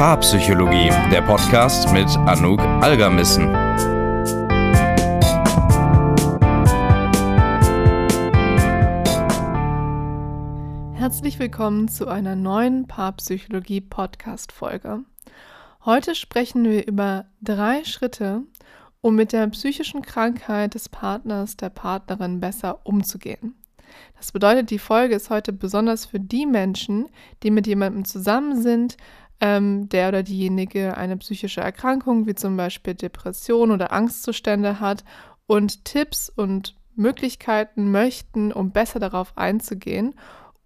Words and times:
Paarpsychologie, 0.00 0.88
der 1.12 1.20
Podcast 1.20 1.92
mit 1.92 2.08
Anouk 2.26 2.58
Algermissen. 2.58 3.50
Herzlich 10.94 11.38
willkommen 11.38 11.88
zu 11.88 12.08
einer 12.08 12.34
neuen 12.34 12.86
Paarpsychologie 12.88 13.82
Podcast 13.82 14.52
Folge. 14.52 15.00
Heute 15.84 16.14
sprechen 16.14 16.64
wir 16.64 16.86
über 16.86 17.26
drei 17.42 17.84
Schritte, 17.84 18.44
um 19.02 19.16
mit 19.16 19.34
der 19.34 19.48
psychischen 19.48 20.00
Krankheit 20.00 20.72
des 20.72 20.88
Partners, 20.88 21.58
der 21.58 21.68
Partnerin 21.68 22.40
besser 22.40 22.86
umzugehen. 22.86 23.54
Das 24.16 24.32
bedeutet, 24.32 24.70
die 24.70 24.78
Folge 24.78 25.14
ist 25.14 25.30
heute 25.30 25.52
besonders 25.52 26.06
für 26.06 26.20
die 26.20 26.46
Menschen, 26.46 27.08
die 27.42 27.50
mit 27.50 27.66
jemandem 27.66 28.04
zusammen 28.04 28.60
sind, 28.60 28.96
ähm, 29.40 29.88
der 29.88 30.08
oder 30.08 30.22
diejenige 30.22 30.96
eine 30.96 31.16
psychische 31.16 31.60
Erkrankung 31.60 32.26
wie 32.26 32.34
zum 32.34 32.56
Beispiel 32.56 32.94
Depression 32.94 33.70
oder 33.70 33.92
Angstzustände 33.92 34.80
hat 34.80 35.04
und 35.46 35.84
Tipps 35.84 36.28
und 36.28 36.76
Möglichkeiten 36.94 37.90
möchten, 37.90 38.52
um 38.52 38.70
besser 38.70 39.00
darauf 39.00 39.36
einzugehen. 39.36 40.14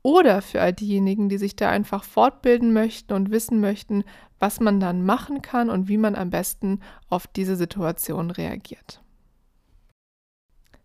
Oder 0.03 0.43
für 0.43 0.61
all 0.61 0.75
diejenigen, 0.75 1.31
die 1.31 1.39
sich 1.39 1.57
da 1.57 1.71
einfach 1.71 2.05
fortbilden 2.05 2.75
möchten 2.75 3.15
und 3.15 3.31
wissen 3.31 3.61
möchten, 3.61 4.05
was 4.39 4.61
man 4.61 4.79
dann 4.79 5.05
machen 5.07 5.41
kann 5.41 5.71
und 5.71 5.89
wie 5.89 5.97
man 5.97 6.15
am 6.15 6.29
besten 6.29 6.81
auf 7.09 7.27
diese 7.27 7.57
Situation 7.57 8.31
reagiert. 8.31 9.01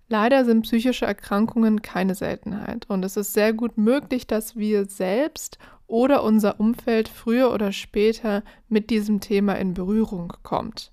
Leider 0.07 0.45
sind 0.45 0.61
psychische 0.61 1.05
Erkrankungen 1.05 1.81
keine 1.81 2.15
Seltenheit 2.15 2.89
und 2.89 3.03
es 3.03 3.17
ist 3.17 3.33
sehr 3.33 3.53
gut 3.53 3.77
möglich, 3.77 4.25
dass 4.25 4.55
wir 4.55 4.85
selbst 4.85 5.59
oder 5.89 6.23
unser 6.23 6.59
Umfeld 6.59 7.09
früher 7.09 7.51
oder 7.51 7.71
später 7.71 8.43
mit 8.69 8.89
diesem 8.89 9.19
Thema 9.19 9.53
in 9.55 9.73
Berührung 9.73 10.33
kommt. 10.43 10.91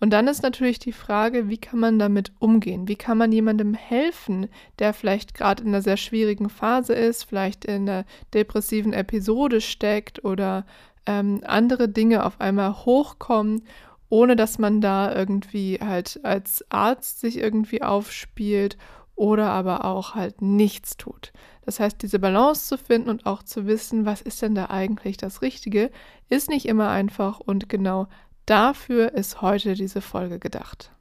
Und 0.00 0.10
dann 0.10 0.28
ist 0.28 0.44
natürlich 0.44 0.78
die 0.78 0.92
Frage, 0.92 1.48
wie 1.48 1.58
kann 1.58 1.80
man 1.80 1.98
damit 1.98 2.30
umgehen? 2.38 2.86
Wie 2.86 2.94
kann 2.94 3.18
man 3.18 3.32
jemandem 3.32 3.74
helfen, 3.74 4.46
der 4.78 4.94
vielleicht 4.94 5.34
gerade 5.34 5.64
in 5.64 5.70
einer 5.70 5.82
sehr 5.82 5.96
schwierigen 5.96 6.48
Phase 6.48 6.94
ist, 6.94 7.24
vielleicht 7.24 7.64
in 7.64 7.88
einer 7.88 8.04
depressiven 8.32 8.92
Episode 8.92 9.60
steckt 9.60 10.24
oder 10.24 10.64
ähm, 11.04 11.40
andere 11.44 11.88
Dinge 11.88 12.24
auf 12.24 12.40
einmal 12.40 12.84
hochkommen 12.84 13.62
ohne 14.10 14.36
dass 14.36 14.58
man 14.58 14.80
da 14.80 15.14
irgendwie 15.14 15.78
halt 15.82 16.20
als 16.22 16.64
Arzt 16.70 17.20
sich 17.20 17.38
irgendwie 17.38 17.82
aufspielt 17.82 18.76
oder 19.18 19.50
aber 19.50 19.84
auch 19.84 20.14
halt 20.14 20.40
nichts 20.42 20.96
tut. 20.96 21.32
Das 21.64 21.80
heißt, 21.80 22.00
diese 22.02 22.20
Balance 22.20 22.68
zu 22.68 22.78
finden 22.78 23.10
und 23.10 23.26
auch 23.26 23.42
zu 23.42 23.66
wissen, 23.66 24.06
was 24.06 24.22
ist 24.22 24.40
denn 24.40 24.54
da 24.54 24.70
eigentlich 24.70 25.16
das 25.16 25.42
Richtige, 25.42 25.90
ist 26.28 26.48
nicht 26.48 26.66
immer 26.66 26.88
einfach 26.88 27.40
und 27.40 27.68
genau 27.68 28.06
dafür 28.46 29.12
ist 29.14 29.42
heute 29.42 29.74
diese 29.74 30.00
Folge 30.00 30.38
gedacht. 30.38 30.92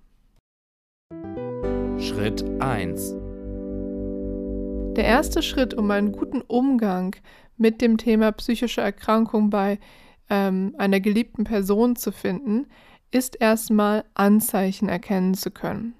Schritt 1.99 2.43
1 2.59 3.15
Der 4.95 5.05
erste 5.05 5.43
Schritt, 5.43 5.75
um 5.75 5.89
einen 5.91 6.11
guten 6.11 6.41
Umgang 6.41 7.15
mit 7.55 7.81
dem 7.81 7.97
Thema 7.97 8.31
psychische 8.31 8.81
Erkrankung 8.81 9.51
bei 9.51 9.79
ähm, 10.29 10.73
einer 10.79 10.99
geliebten 10.99 11.43
Person 11.43 11.95
zu 11.95 12.11
finden, 12.11 12.65
ist 13.11 13.39
erstmal 13.39 14.03
Anzeichen 14.15 14.89
erkennen 14.89 15.35
zu 15.35 15.51
können. 15.51 15.93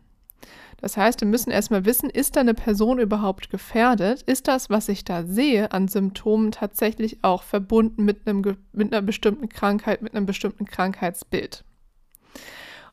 Das 0.80 0.95
heißt, 0.95 1.22
wir 1.22 1.28
müssen 1.28 1.50
erstmal 1.50 1.86
wissen, 1.86 2.09
ist 2.09 2.36
da 2.36 2.42
eine 2.42 2.53
Person 2.53 3.00
überhaupt 3.00 3.50
gefährdet? 3.50 4.22
Ist 4.22 4.47
das, 4.47 4.70
was 4.70 4.89
ich 4.89 5.03
da 5.03 5.23
sehe 5.23 5.72
an 5.72 5.88
Symptomen, 5.88 6.52
tatsächlich 6.52 7.23
auch 7.23 7.42
verbunden 7.42 8.06
mit, 8.06 8.28
einem, 8.28 8.58
mit 8.73 8.94
einer 8.94 9.02
bestimmten 9.02 9.50
Krankheit, 9.50 10.03
mit 10.03 10.14
einem 10.14 10.28
bestimmten 10.28 10.66
Krankheitsbild? 10.66 11.64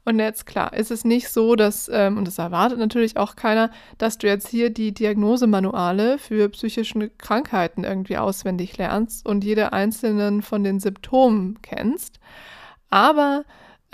Und 0.07 0.19
jetzt 0.19 0.45
klar, 0.45 0.75
ist 0.75 0.91
es 0.91 1.05
nicht 1.05 1.31
so, 1.31 1.57
dass, 1.57 1.91
ähm, 1.93 2.19
und 2.19 2.27
das 2.27 2.39
erwartet 2.39 2.79
natürlich 2.79 3.17
auch 3.17 3.37
keiner, 3.37 3.71
dass 3.97 4.19
du 4.19 4.27
jetzt 4.27 4.49
hier 4.49 4.69
die 4.69 4.93
Diagnosemanuale 4.93 6.19
für 6.19 6.51
psychische 6.51 7.11
Krankheiten 7.17 7.85
irgendwie 7.85 8.19
auswendig 8.19 8.77
lernst 8.77 9.27
und 9.27 9.45
jede 9.45 9.73
einzelnen 9.73 10.43
von 10.43 10.63
den 10.63 10.79
Symptomen 10.79 11.61
kennst. 11.63 12.21
Aber 12.91 13.45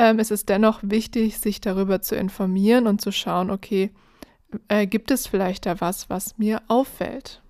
ähm, 0.00 0.18
es 0.18 0.30
ist 0.30 0.48
dennoch 0.48 0.80
wichtig, 0.82 1.38
sich 1.38 1.60
darüber 1.60 2.00
zu 2.00 2.16
informieren 2.16 2.86
und 2.86 3.02
zu 3.02 3.12
schauen, 3.12 3.50
okay, 3.50 3.90
äh, 4.68 4.86
gibt 4.86 5.10
es 5.10 5.26
vielleicht 5.26 5.66
da 5.66 5.78
was, 5.82 6.08
was 6.08 6.38
mir 6.38 6.62
auffällt? 6.68 7.42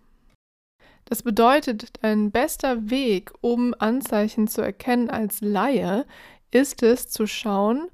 Das 1.05 1.22
bedeutet, 1.22 1.93
ein 2.03 2.33
bester 2.33 2.91
Weg, 2.91 3.33
um 3.41 3.72
Anzeichen 3.78 4.49
zu 4.49 4.62
erkennen 4.62 5.10
als 5.10 5.41
Laie, 5.41 6.05
ist 6.50 6.83
es 6.83 7.09
zu 7.09 7.28
schauen, 7.28 7.89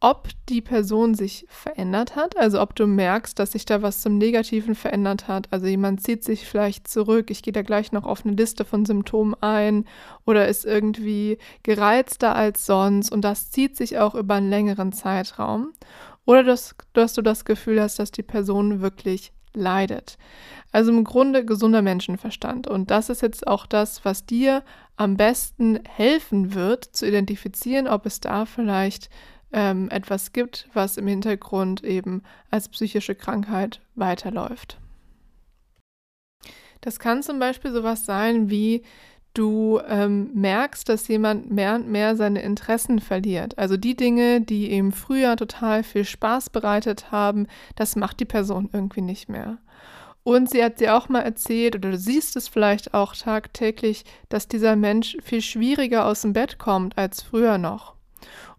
ob 0.00 0.30
die 0.48 0.62
Person 0.62 1.14
sich 1.14 1.44
verändert 1.48 2.16
hat, 2.16 2.36
also 2.38 2.60
ob 2.60 2.74
du 2.74 2.86
merkst, 2.86 3.38
dass 3.38 3.52
sich 3.52 3.66
da 3.66 3.82
was 3.82 4.00
zum 4.00 4.16
Negativen 4.16 4.74
verändert 4.74 5.28
hat. 5.28 5.48
Also 5.50 5.66
jemand 5.66 6.02
zieht 6.02 6.24
sich 6.24 6.46
vielleicht 6.46 6.88
zurück, 6.88 7.30
ich 7.30 7.42
gehe 7.42 7.52
da 7.52 7.60
gleich 7.60 7.92
noch 7.92 8.04
auf 8.04 8.24
eine 8.24 8.34
Liste 8.34 8.64
von 8.64 8.86
Symptomen 8.86 9.34
ein 9.42 9.84
oder 10.24 10.48
ist 10.48 10.64
irgendwie 10.64 11.36
gereizter 11.62 12.34
als 12.34 12.64
sonst 12.64 13.12
und 13.12 13.22
das 13.22 13.50
zieht 13.50 13.76
sich 13.76 13.98
auch 13.98 14.14
über 14.14 14.34
einen 14.34 14.48
längeren 14.48 14.92
Zeitraum. 14.92 15.72
Oder 16.24 16.44
dass, 16.44 16.74
dass 16.94 17.12
du 17.12 17.22
das 17.22 17.44
Gefühl 17.44 17.80
hast, 17.80 17.98
dass 17.98 18.10
die 18.10 18.22
Person 18.22 18.80
wirklich 18.80 19.32
leidet. 19.52 20.16
Also 20.72 20.92
im 20.92 21.04
Grunde 21.04 21.44
gesunder 21.44 21.82
Menschenverstand. 21.82 22.68
Und 22.68 22.90
das 22.90 23.08
ist 23.08 23.22
jetzt 23.22 23.46
auch 23.46 23.66
das, 23.66 24.04
was 24.04 24.24
dir 24.24 24.62
am 24.96 25.16
besten 25.16 25.80
helfen 25.84 26.54
wird, 26.54 26.84
zu 26.84 27.06
identifizieren, 27.06 27.88
ob 27.88 28.06
es 28.06 28.20
da 28.20 28.46
vielleicht 28.46 29.10
ähm, 29.52 29.90
etwas 29.90 30.32
gibt, 30.32 30.68
was 30.72 30.96
im 30.96 31.06
Hintergrund 31.06 31.82
eben 31.84 32.22
als 32.50 32.68
psychische 32.68 33.14
Krankheit 33.14 33.80
weiterläuft. 33.94 34.78
Das 36.80 36.98
kann 36.98 37.22
zum 37.22 37.38
Beispiel 37.38 37.72
sowas 37.72 38.06
sein 38.06 38.48
wie 38.50 38.82
du 39.34 39.80
ähm, 39.86 40.30
merkst, 40.34 40.88
dass 40.88 41.08
jemand 41.08 41.50
mehr 41.50 41.76
und 41.76 41.88
mehr 41.88 42.16
seine 42.16 42.42
Interessen 42.42 42.98
verliert. 42.98 43.58
Also 43.58 43.76
die 43.76 43.94
Dinge, 43.94 44.40
die 44.40 44.70
ihm 44.72 44.92
früher 44.92 45.36
total 45.36 45.84
viel 45.84 46.04
Spaß 46.04 46.50
bereitet 46.50 47.12
haben, 47.12 47.46
das 47.76 47.96
macht 47.96 48.18
die 48.20 48.24
Person 48.24 48.68
irgendwie 48.72 49.02
nicht 49.02 49.28
mehr. 49.28 49.58
Und 50.22 50.50
sie 50.50 50.62
hat 50.62 50.80
dir 50.80 50.96
auch 50.96 51.08
mal 51.08 51.22
erzählt, 51.22 51.76
oder 51.76 51.92
du 51.92 51.98
siehst 51.98 52.36
es 52.36 52.48
vielleicht 52.48 52.92
auch 52.92 53.14
tagtäglich, 53.14 54.04
dass 54.28 54.48
dieser 54.48 54.76
Mensch 54.76 55.16
viel 55.22 55.40
schwieriger 55.40 56.04
aus 56.06 56.22
dem 56.22 56.32
Bett 56.32 56.58
kommt 56.58 56.98
als 56.98 57.22
früher 57.22 57.56
noch. 57.56 57.94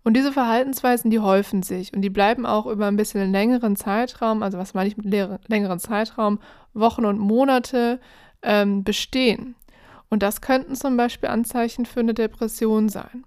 Und 0.04 0.16
diese 0.16 0.32
Verhaltensweisen, 0.32 1.12
die 1.12 1.20
häufen 1.20 1.62
sich 1.62 1.94
und 1.94 2.02
die 2.02 2.10
bleiben 2.10 2.46
auch 2.46 2.66
über 2.66 2.88
ein 2.88 2.96
bisschen 2.96 3.32
längeren 3.32 3.76
Zeitraum, 3.76 4.42
also 4.42 4.58
was 4.58 4.74
meine 4.74 4.88
ich 4.88 4.98
mit 4.98 5.06
längeren 5.48 5.80
Zeitraum, 5.80 6.40
Wochen 6.74 7.06
und 7.06 7.20
Monate 7.20 8.00
ähm, 8.42 8.84
bestehen. 8.84 9.56
Und 10.10 10.24
das 10.24 10.42
könnten 10.42 10.76
zum 10.76 10.98
Beispiel 10.98 11.30
Anzeichen 11.30 11.86
für 11.86 12.00
eine 12.00 12.14
Depression 12.14 12.90
sein. 12.90 13.26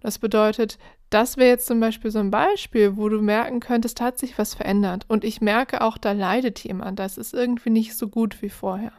Das 0.00 0.18
bedeutet, 0.18 0.78
das 1.10 1.36
wäre 1.36 1.50
jetzt 1.50 1.66
zum 1.66 1.80
Beispiel 1.80 2.10
so 2.10 2.18
ein 2.18 2.30
Beispiel, 2.30 2.96
wo 2.96 3.08
du 3.08 3.20
merken 3.20 3.60
könntest, 3.60 4.00
hat 4.00 4.18
sich 4.18 4.38
was 4.38 4.54
verändert. 4.54 5.04
Und 5.08 5.24
ich 5.24 5.40
merke 5.40 5.80
auch, 5.80 5.98
da 5.98 6.12
leidet 6.12 6.58
jemand. 6.60 6.98
Das 6.98 7.18
ist 7.18 7.34
irgendwie 7.34 7.70
nicht 7.70 7.96
so 7.96 8.08
gut 8.08 8.40
wie 8.42 8.48
vorher. 8.48 8.92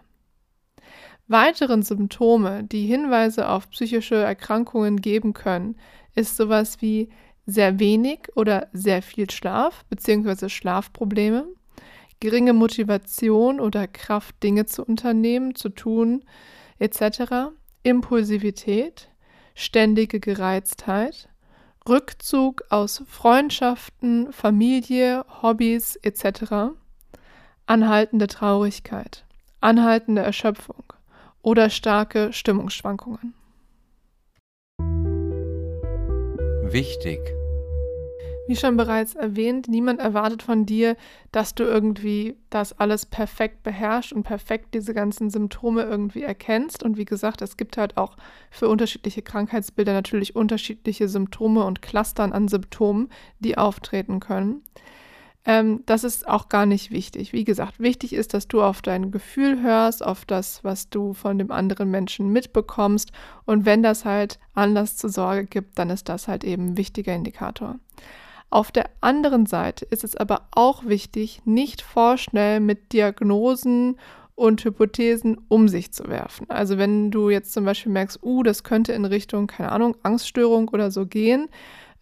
Weiteren 1.28 1.82
Symptome, 1.82 2.64
die 2.64 2.86
Hinweise 2.86 3.50
auf 3.50 3.70
psychische 3.72 4.16
Erkrankungen 4.16 5.02
geben 5.02 5.34
können, 5.34 5.76
ist 6.16 6.38
sowas 6.38 6.82
wie 6.82 7.10
sehr 7.46 7.80
wenig 7.80 8.30
oder 8.36 8.68
sehr 8.74 9.02
viel 9.02 9.30
Schlaf 9.30 9.86
bzw. 9.86 10.50
Schlafprobleme, 10.50 11.46
geringe 12.20 12.54
Motivation 12.54 13.60
oder 13.60 13.88
Kraft, 13.88 14.42
Dinge 14.42 14.66
zu 14.66 14.84
unternehmen, 14.84 15.56
zu 15.56 15.70
tun 15.70 16.24
etc., 16.80 17.52
Impulsivität, 17.84 19.10
ständige 19.54 20.20
Gereiztheit, 20.20 21.30
Rückzug 21.88 22.64
aus 22.70 23.04
Freundschaften, 23.08 24.34
Familie, 24.34 25.24
Hobbys 25.44 25.98
etc., 25.98 26.74
anhaltende 27.68 28.28
Traurigkeit, 28.28 29.24
anhaltende 29.62 30.24
Erschöpfung 30.24 30.84
oder 31.44 31.70
starke 31.70 32.34
Stimmungsschwankungen. 32.34 33.36
Wichtig. 36.76 37.22
Wie 38.50 38.58
schon 38.58 38.76
bereits 38.76 39.16
erwähnt, 39.16 39.70
niemand 39.70 40.02
erwartet 40.02 40.44
von 40.44 40.66
dir, 40.66 40.98
dass 41.32 41.56
du 41.56 41.64
irgendwie 41.64 42.36
das 42.50 42.78
alles 42.78 43.06
perfekt 43.06 43.64
beherrschst 43.64 44.12
und 44.12 44.24
perfekt 44.24 44.74
diese 44.74 44.94
ganzen 44.94 45.30
Symptome 45.30 45.84
irgendwie 45.84 46.24
erkennst. 46.24 46.84
Und 46.84 46.98
wie 46.98 47.06
gesagt, 47.06 47.42
es 47.42 47.56
gibt 47.56 47.78
halt 47.78 47.96
auch 47.96 48.18
für 48.52 48.68
unterschiedliche 48.68 49.22
Krankheitsbilder 49.22 49.94
natürlich 49.94 50.36
unterschiedliche 50.36 51.08
Symptome 51.08 51.64
und 51.64 51.82
Clustern 51.82 52.34
an 52.34 52.50
Symptomen, 52.50 53.08
die 53.40 53.58
auftreten 53.58 54.20
können. 54.20 54.62
Ähm, 55.46 55.84
das 55.86 56.04
ist 56.04 56.28
auch 56.28 56.50
gar 56.50 56.66
nicht 56.66 56.90
wichtig. 56.90 57.32
Wie 57.32 57.44
gesagt, 57.44 57.80
wichtig 57.80 58.14
ist, 58.14 58.34
dass 58.34 58.48
du 58.48 58.64
auf 58.64 58.82
dein 58.82 59.12
Gefühl 59.12 59.62
hörst, 59.62 60.04
auf 60.04 60.26
das, 60.26 60.64
was 60.64 60.90
du 60.90 61.14
von 61.14 61.38
dem 61.38 61.52
anderen 61.52 61.92
Menschen 61.92 62.30
mitbekommst. 62.30 63.12
Und 63.46 63.66
wenn 63.66 63.84
das 63.84 64.06
halt 64.06 64.40
Anlass 64.56 64.98
zur 64.98 65.12
Sorge 65.12 65.46
gibt, 65.46 65.78
dann 65.78 65.92
ist 65.92 66.10
das 66.10 66.28
halt 66.28 66.44
eben 66.44 66.70
ein 66.70 66.78
wichtiger 66.78 67.14
Indikator. 67.14 67.76
Auf 68.50 68.72
der 68.72 68.90
anderen 69.02 69.46
Seite 69.46 69.86
ist 69.86 70.04
es 70.04 70.16
aber 70.16 70.48
auch 70.52 70.86
wichtig, 70.86 71.42
nicht 71.46 71.82
vorschnell 71.82 72.60
mit 72.60 72.92
Diagnosen 72.94 73.98
und 74.34 74.64
Hypothesen 74.64 75.38
um 75.48 75.68
sich 75.68 75.92
zu 75.92 76.08
werfen. 76.08 76.50
Also 76.50 76.78
wenn 76.78 77.12
du 77.12 77.30
jetzt 77.30 77.54
zum 77.54 77.66
Beispiel 77.66 77.92
merkst, 77.92 78.20
uh, 78.24 78.44
das 78.44 78.64
könnte 78.64 78.94
in 78.94 79.06
Richtung, 79.06 79.48
keine 79.48 79.72
Ahnung, 79.72 79.96
Angststörung 80.04 80.70
oder 80.70 80.92
so 80.92 81.06
gehen 81.06 81.50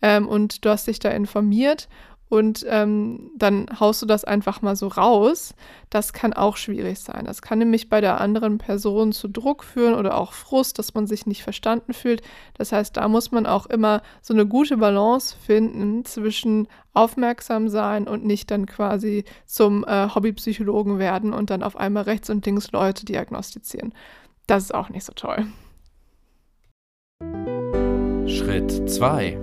ähm, 0.01 0.28
und 0.28 0.66
du 0.66 0.69
hast 0.69 0.88
dich 0.88 1.00
da 1.00 1.10
informiert 1.10 1.88
und 2.33 2.65
ähm, 2.68 3.30
dann 3.38 3.68
haust 3.80 4.01
du 4.01 4.07
das 4.07 4.24
einfach 4.24 4.63
mal 4.63 4.75
so 4.75 4.88
raus. 4.88 5.53
Das 5.91 6.13
kann 6.13 6.33
auch 6.33 6.57
schwierig 6.57 6.97
sein. 6.97 7.25
Das 7.25 7.44
kann 7.44 7.59
nämlich 7.59 7.89
bei 7.89 8.01
der 8.01 8.19
anderen 8.19 8.57
Person 8.57 9.12
zu 9.12 9.27
Druck 9.27 9.63
führen 9.63 9.94
oder 9.94 10.18
auch 10.18 10.33
Frust, 10.33 10.80
dass 10.80 10.95
man 10.95 11.06
sich 11.06 11.27
nicht 11.27 11.44
verstanden 11.44 11.94
fühlt. 11.94 12.24
Das 12.56 12.71
heißt, 12.71 12.97
da 12.97 13.07
muss 13.07 13.31
man 13.31 13.45
auch 13.45 13.68
immer 13.68 14.01
so 14.24 14.33
eine 14.33 14.47
gute 14.47 14.77
Balance 14.77 15.35
finden 15.45 16.06
zwischen 16.06 16.68
aufmerksam 16.95 17.69
sein 17.69 18.07
und 18.07 18.25
nicht 18.25 18.50
dann 18.50 18.65
quasi 18.65 19.25
zum 19.45 19.86
äh, 19.86 20.07
Hobbypsychologen 20.15 20.97
werden 20.97 21.33
und 21.33 21.51
dann 21.51 21.62
auf 21.62 21.77
einmal 21.77 22.03
rechts 22.03 22.31
und 22.31 22.44
links 22.47 22.71
Leute 22.71 23.06
diagnostizieren. 23.06 23.94
Das 24.47 24.63
ist 24.63 24.74
auch 24.74 24.89
nicht 24.89 25.06
so 25.06 25.13
toll. 25.13 25.45
Schritt 28.25 28.89
2 28.89 29.43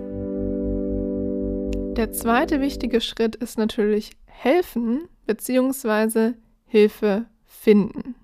der 2.00 2.12
zweite 2.12 2.62
wichtige 2.62 3.02
Schritt 3.02 3.37
ist 3.37 3.58
natürlich 3.58 4.12
helfen 4.25 5.06
bzw. 5.26 6.32
Hilfe 6.64 7.26
finden. 7.44 8.14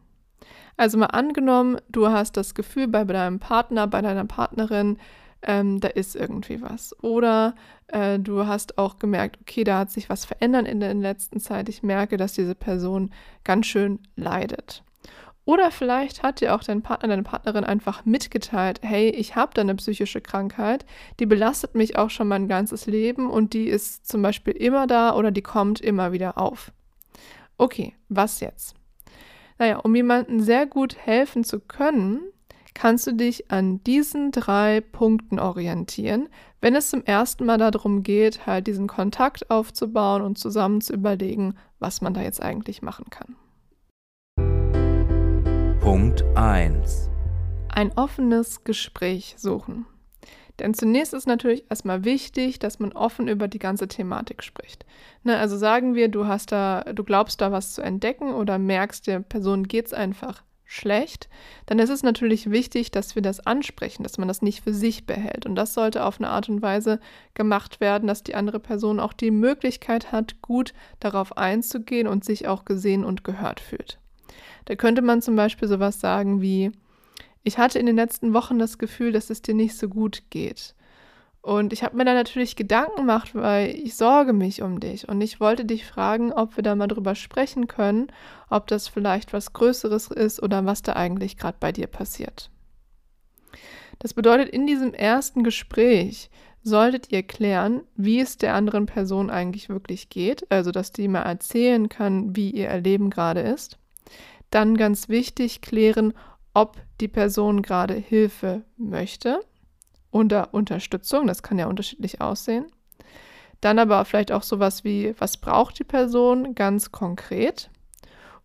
Also 0.78 0.96
mal 0.96 1.08
angenommen, 1.08 1.76
du 1.90 2.08
hast 2.08 2.38
das 2.38 2.54
Gefühl 2.54 2.88
bei 2.88 3.04
deinem 3.04 3.38
Partner, 3.38 3.86
bei 3.86 4.00
deiner 4.00 4.24
Partnerin, 4.24 4.96
ähm, 5.42 5.78
da 5.78 5.88
ist 5.88 6.16
irgendwie 6.16 6.62
was. 6.62 6.98
Oder 7.02 7.54
äh, 7.88 8.18
du 8.18 8.46
hast 8.46 8.78
auch 8.78 8.98
gemerkt, 8.98 9.40
okay, 9.42 9.62
da 9.62 9.80
hat 9.80 9.90
sich 9.90 10.08
was 10.08 10.24
verändert 10.24 10.66
in 10.66 10.80
der 10.80 10.94
letzten 10.94 11.38
Zeit. 11.38 11.68
Ich 11.68 11.82
merke, 11.82 12.16
dass 12.16 12.32
diese 12.32 12.54
Person 12.54 13.10
ganz 13.44 13.66
schön 13.66 13.98
leidet. 14.16 14.84
Oder 15.46 15.70
vielleicht 15.70 16.24
hat 16.24 16.40
dir 16.40 16.56
auch 16.56 16.64
dein 16.64 16.82
Partner, 16.82 17.08
deine 17.08 17.22
Partnerin 17.22 17.62
einfach 17.62 18.04
mitgeteilt, 18.04 18.80
hey, 18.82 19.10
ich 19.10 19.36
habe 19.36 19.52
da 19.54 19.62
eine 19.62 19.76
psychische 19.76 20.20
Krankheit, 20.20 20.84
die 21.20 21.26
belastet 21.26 21.76
mich 21.76 21.96
auch 21.96 22.10
schon 22.10 22.26
mein 22.26 22.48
ganzes 22.48 22.86
Leben 22.86 23.30
und 23.30 23.54
die 23.54 23.68
ist 23.68 24.08
zum 24.08 24.22
Beispiel 24.22 24.54
immer 24.54 24.88
da 24.88 25.14
oder 25.14 25.30
die 25.30 25.42
kommt 25.42 25.80
immer 25.80 26.10
wieder 26.10 26.36
auf. 26.36 26.72
Okay, 27.58 27.94
was 28.08 28.40
jetzt? 28.40 28.74
Naja, 29.56 29.78
um 29.78 29.94
jemandem 29.94 30.40
sehr 30.40 30.66
gut 30.66 30.96
helfen 30.96 31.44
zu 31.44 31.60
können, 31.60 32.22
kannst 32.74 33.06
du 33.06 33.12
dich 33.12 33.48
an 33.48 33.84
diesen 33.84 34.32
drei 34.32 34.80
Punkten 34.80 35.38
orientieren, 35.38 36.28
wenn 36.60 36.74
es 36.74 36.90
zum 36.90 37.04
ersten 37.04 37.46
Mal 37.46 37.58
darum 37.58 38.02
geht, 38.02 38.46
halt 38.46 38.66
diesen 38.66 38.88
Kontakt 38.88 39.48
aufzubauen 39.48 40.22
und 40.22 40.38
zusammen 40.38 40.80
zu 40.80 40.92
überlegen, 40.92 41.54
was 41.78 42.00
man 42.00 42.14
da 42.14 42.22
jetzt 42.22 42.42
eigentlich 42.42 42.82
machen 42.82 43.06
kann. 43.10 43.36
Punkt 45.86 46.24
1. 46.34 47.08
Ein 47.68 47.92
offenes 47.96 48.64
Gespräch 48.64 49.36
suchen. 49.38 49.86
Denn 50.58 50.74
zunächst 50.74 51.14
ist 51.14 51.28
natürlich 51.28 51.64
erstmal 51.70 52.04
wichtig, 52.04 52.58
dass 52.58 52.80
man 52.80 52.90
offen 52.90 53.28
über 53.28 53.46
die 53.46 53.60
ganze 53.60 53.86
Thematik 53.86 54.42
spricht. 54.42 54.84
Ne, 55.22 55.38
also 55.38 55.56
sagen 55.56 55.94
wir, 55.94 56.08
du 56.08 56.26
hast 56.26 56.50
da, 56.50 56.82
du 56.92 57.04
glaubst 57.04 57.40
da 57.40 57.52
was 57.52 57.72
zu 57.72 57.82
entdecken 57.82 58.34
oder 58.34 58.58
merkst, 58.58 59.06
der 59.06 59.20
Person 59.20 59.68
geht 59.68 59.86
es 59.86 59.92
einfach 59.92 60.42
schlecht, 60.64 61.28
dann 61.66 61.78
ist 61.78 61.90
es 61.90 62.02
natürlich 62.02 62.50
wichtig, 62.50 62.90
dass 62.90 63.14
wir 63.14 63.22
das 63.22 63.46
ansprechen, 63.46 64.02
dass 64.02 64.18
man 64.18 64.26
das 64.26 64.42
nicht 64.42 64.64
für 64.64 64.74
sich 64.74 65.06
behält. 65.06 65.46
Und 65.46 65.54
das 65.54 65.72
sollte 65.72 66.04
auf 66.04 66.18
eine 66.18 66.30
Art 66.30 66.48
und 66.48 66.62
Weise 66.62 66.98
gemacht 67.34 67.78
werden, 67.78 68.08
dass 68.08 68.24
die 68.24 68.34
andere 68.34 68.58
Person 68.58 68.98
auch 68.98 69.12
die 69.12 69.30
Möglichkeit 69.30 70.10
hat, 70.10 70.42
gut 70.42 70.74
darauf 70.98 71.36
einzugehen 71.36 72.08
und 72.08 72.24
sich 72.24 72.48
auch 72.48 72.64
gesehen 72.64 73.04
und 73.04 73.22
gehört 73.22 73.60
fühlt. 73.60 74.00
Da 74.64 74.74
könnte 74.74 75.02
man 75.02 75.22
zum 75.22 75.36
Beispiel 75.36 75.68
sowas 75.68 76.00
sagen 76.00 76.40
wie, 76.40 76.72
ich 77.42 77.58
hatte 77.58 77.78
in 77.78 77.86
den 77.86 77.96
letzten 77.96 78.34
Wochen 78.34 78.58
das 78.58 78.78
Gefühl, 78.78 79.12
dass 79.12 79.30
es 79.30 79.42
dir 79.42 79.54
nicht 79.54 79.76
so 79.76 79.88
gut 79.88 80.24
geht. 80.30 80.74
Und 81.46 81.72
ich 81.72 81.84
habe 81.84 81.96
mir 81.96 82.04
da 82.04 82.12
natürlich 82.12 82.56
Gedanken 82.56 82.96
gemacht, 82.96 83.32
weil 83.36 83.70
ich 83.70 83.94
sorge 83.94 84.32
mich 84.32 84.62
um 84.62 84.80
dich. 84.80 85.08
Und 85.08 85.20
ich 85.20 85.38
wollte 85.38 85.64
dich 85.64 85.86
fragen, 85.86 86.32
ob 86.32 86.56
wir 86.56 86.64
da 86.64 86.74
mal 86.74 86.88
drüber 86.88 87.14
sprechen 87.14 87.68
können, 87.68 88.08
ob 88.50 88.66
das 88.66 88.88
vielleicht 88.88 89.32
was 89.32 89.52
Größeres 89.52 90.08
ist 90.08 90.42
oder 90.42 90.66
was 90.66 90.82
da 90.82 90.94
eigentlich 90.94 91.36
gerade 91.36 91.58
bei 91.60 91.70
dir 91.70 91.86
passiert. 91.86 92.50
Das 94.00 94.12
bedeutet, 94.12 94.48
in 94.48 94.66
diesem 94.66 94.92
ersten 94.92 95.44
Gespräch 95.44 96.30
solltet 96.64 97.12
ihr 97.12 97.22
klären, 97.22 97.82
wie 97.94 98.18
es 98.18 98.38
der 98.38 98.54
anderen 98.54 98.86
Person 98.86 99.30
eigentlich 99.30 99.68
wirklich 99.68 100.08
geht. 100.08 100.50
Also, 100.50 100.72
dass 100.72 100.90
die 100.90 101.06
mal 101.06 101.22
erzählen 101.22 101.88
kann, 101.88 102.34
wie 102.34 102.50
ihr 102.50 102.66
Erleben 102.66 103.08
gerade 103.08 103.40
ist. 103.42 103.78
Dann 104.50 104.76
ganz 104.76 105.08
wichtig 105.08 105.60
klären, 105.60 106.14
ob 106.54 106.76
die 107.00 107.08
Person 107.08 107.62
gerade 107.62 107.94
Hilfe 107.94 108.64
möchte 108.76 109.40
oder 110.10 110.54
Unterstützung. 110.54 111.26
Das 111.26 111.42
kann 111.42 111.58
ja 111.58 111.66
unterschiedlich 111.66 112.20
aussehen. 112.20 112.66
Dann 113.60 113.78
aber 113.78 114.04
vielleicht 114.04 114.32
auch 114.32 114.42
sowas 114.42 114.84
wie, 114.84 115.14
was 115.18 115.36
braucht 115.36 115.78
die 115.78 115.84
Person 115.84 116.54
ganz 116.54 116.92
konkret 116.92 117.70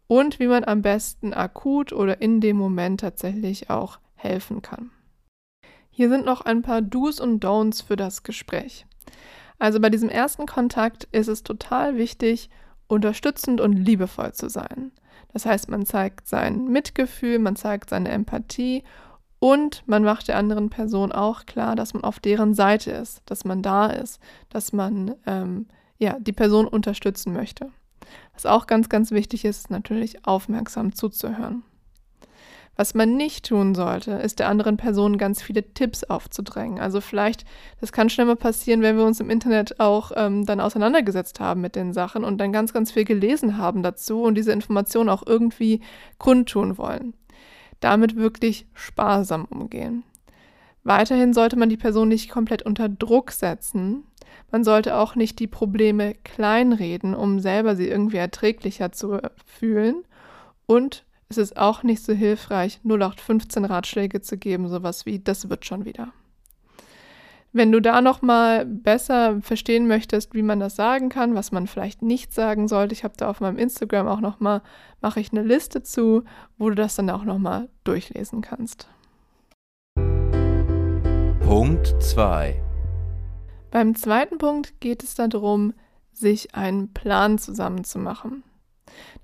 und 0.08 0.40
wie 0.40 0.48
man 0.48 0.64
am 0.64 0.82
besten 0.82 1.34
akut 1.34 1.94
oder 1.94 2.22
in 2.22 2.42
dem 2.42 2.58
Moment 2.58 3.00
tatsächlich 3.00 3.70
auch 3.70 4.00
helfen 4.16 4.62
kann. 4.62 4.92
Hier 5.90 6.10
sind 6.10 6.26
noch 6.26 6.42
ein 6.42 6.62
paar 6.62 6.82
Do's 6.82 7.20
und 7.20 7.44
Don'ts 7.44 7.86
für 7.86 7.96
das 7.96 8.24
Gespräch. 8.24 8.86
Also 9.60 9.80
bei 9.80 9.90
diesem 9.90 10.10
ersten 10.10 10.48
Kontakt 10.48 11.04
ist 11.12 11.28
es 11.28 11.44
total 11.44 11.96
wichtig, 11.98 12.50
unterstützend 12.88 13.62
und 13.62 13.74
liebevoll 13.74 14.34
zu 14.34 14.50
sein. 14.50 14.92
Das 15.34 15.46
heißt, 15.46 15.70
man 15.70 15.86
zeigt 15.86 16.28
sein 16.28 16.66
Mitgefühl, 16.66 17.40
man 17.40 17.56
zeigt 17.56 17.90
seine 17.90 18.10
Empathie 18.10 18.84
und 19.40 19.84
man 19.88 20.04
macht 20.04 20.28
der 20.28 20.38
anderen 20.38 20.70
Person 20.70 21.12
auch 21.12 21.46
klar, 21.46 21.76
dass 21.76 21.94
man 21.94 22.04
auf 22.04 22.20
deren 22.20 22.54
Seite 22.54 22.92
ist, 22.92 23.22
dass 23.26 23.44
man 23.44 23.62
da 23.62 23.88
ist, 23.88 24.20
dass 24.50 24.72
man 24.72 25.16
ähm, 25.26 25.68
ja, 25.98 26.18
die 26.20 26.34
Person 26.34 26.68
unterstützen 26.68 27.34
möchte. 27.34 27.72
Was 28.34 28.46
auch 28.46 28.68
ganz, 28.68 28.90
ganz 28.90 29.12
wichtig 29.12 29.46
ist, 29.46 29.58
ist 29.58 29.72
natürlich 29.72 30.26
aufmerksam 30.26 30.94
zuzuhören. 30.94 31.64
Was 32.78 32.94
man 32.94 33.16
nicht 33.16 33.46
tun 33.46 33.76
sollte, 33.76 34.12
ist 34.12 34.40
der 34.40 34.48
anderen 34.48 34.78
Person 34.78 35.18
ganz 35.18 35.42
viele 35.42 35.74
Tipps 35.74 36.04
aufzudrängen. 36.04 36.80
Also 36.80 37.02
vielleicht, 37.02 37.46
das 37.80 37.92
kann 37.92 38.10
schnell 38.10 38.26
mal 38.26 38.38
passieren, 38.38 38.82
wenn 38.82 38.98
wir 38.98 39.04
uns 39.04 39.20
im 39.20 39.30
Internet 39.30 39.80
auch 39.80 40.12
ähm, 40.16 40.46
dann 40.46 40.62
auseinandergesetzt 40.62 41.40
haben 41.40 41.62
mit 41.62 41.76
den 41.76 41.94
Sachen 41.94 42.24
und 42.24 42.38
dann 42.38 42.54
ganz, 42.54 42.74
ganz 42.74 42.92
viel 42.92 43.06
gelesen 43.06 43.58
haben 43.58 43.84
dazu 43.84 44.24
und 44.24 44.36
diese 44.36 44.54
Informationen 44.54 45.10
auch 45.10 45.24
irgendwie 45.26 45.82
kundtun 46.18 46.78
wollen. 46.78 47.14
Damit 47.82 48.16
wirklich 48.16 48.68
sparsam 48.74 49.46
umgehen. 49.46 50.04
Weiterhin 50.84 51.34
sollte 51.34 51.58
man 51.58 51.70
die 51.70 51.78
Person 51.78 52.08
nicht 52.08 52.30
komplett 52.30 52.64
unter 52.64 52.90
Druck 52.90 53.32
setzen. 53.32 54.06
Man 54.50 54.64
sollte 54.64 54.96
auch 54.98 55.16
nicht 55.16 55.40
die 55.40 55.48
Probleme 55.48 56.16
kleinreden, 56.24 57.14
um 57.16 57.40
selber 57.40 57.76
sie 57.76 57.88
irgendwie 57.88 58.18
erträglicher 58.18 58.92
zu 58.92 59.20
fühlen. 59.46 60.04
Und 60.66 61.06
es 61.32 61.38
ist 61.38 61.58
auch 61.58 61.84
nicht 61.84 62.04
so 62.04 62.14
hilfreich, 62.14 62.82
0815 62.84 63.64
Ratschläge 63.66 64.22
zu 64.22 64.38
geben, 64.38 64.68
sowas 64.68 65.06
wie, 65.06 65.20
das 65.20 65.50
wird 65.50 65.66
schon 65.66 65.86
wieder. 65.86 66.10
Wenn 67.54 67.72
du 67.72 67.82
da 67.82 68.02
nochmal 68.02 68.66
besser 68.66 69.42
verstehen 69.42 69.88
möchtest, 69.88 70.34
wie 70.34 70.42
man 70.42 70.60
das 70.60 70.76
sagen 70.76 71.10
kann, 71.10 71.36
was 71.36 71.52
man 71.52 71.68
vielleicht 71.68 72.02
nicht 72.02 72.34
sagen 72.34 72.68
sollte, 72.68 72.94
ich 72.94 73.04
habe 73.04 73.14
da 73.18 73.30
auf 73.30 73.40
meinem 73.40 73.58
Instagram 73.58 74.08
auch 74.08 74.20
nochmal, 74.20 74.62
mache 75.02 75.20
ich 75.20 75.32
eine 75.32 75.44
Liste 75.44 75.84
zu, 75.84 76.24
wo 76.58 76.70
du 76.70 76.76
das 76.76 76.96
dann 76.96 77.10
auch 77.10 77.24
nochmal 77.24 77.70
durchlesen 77.84 78.42
kannst. 78.42 78.90
Punkt 81.40 81.96
2 82.02 82.62
Beim 83.70 83.96
zweiten 83.96 84.38
Punkt 84.38 84.80
geht 84.82 85.04
es 85.04 85.16
darum, 85.16 85.74
sich 86.12 86.56
einen 86.56 86.94
Plan 86.94 87.38
zusammenzumachen. 87.38 88.44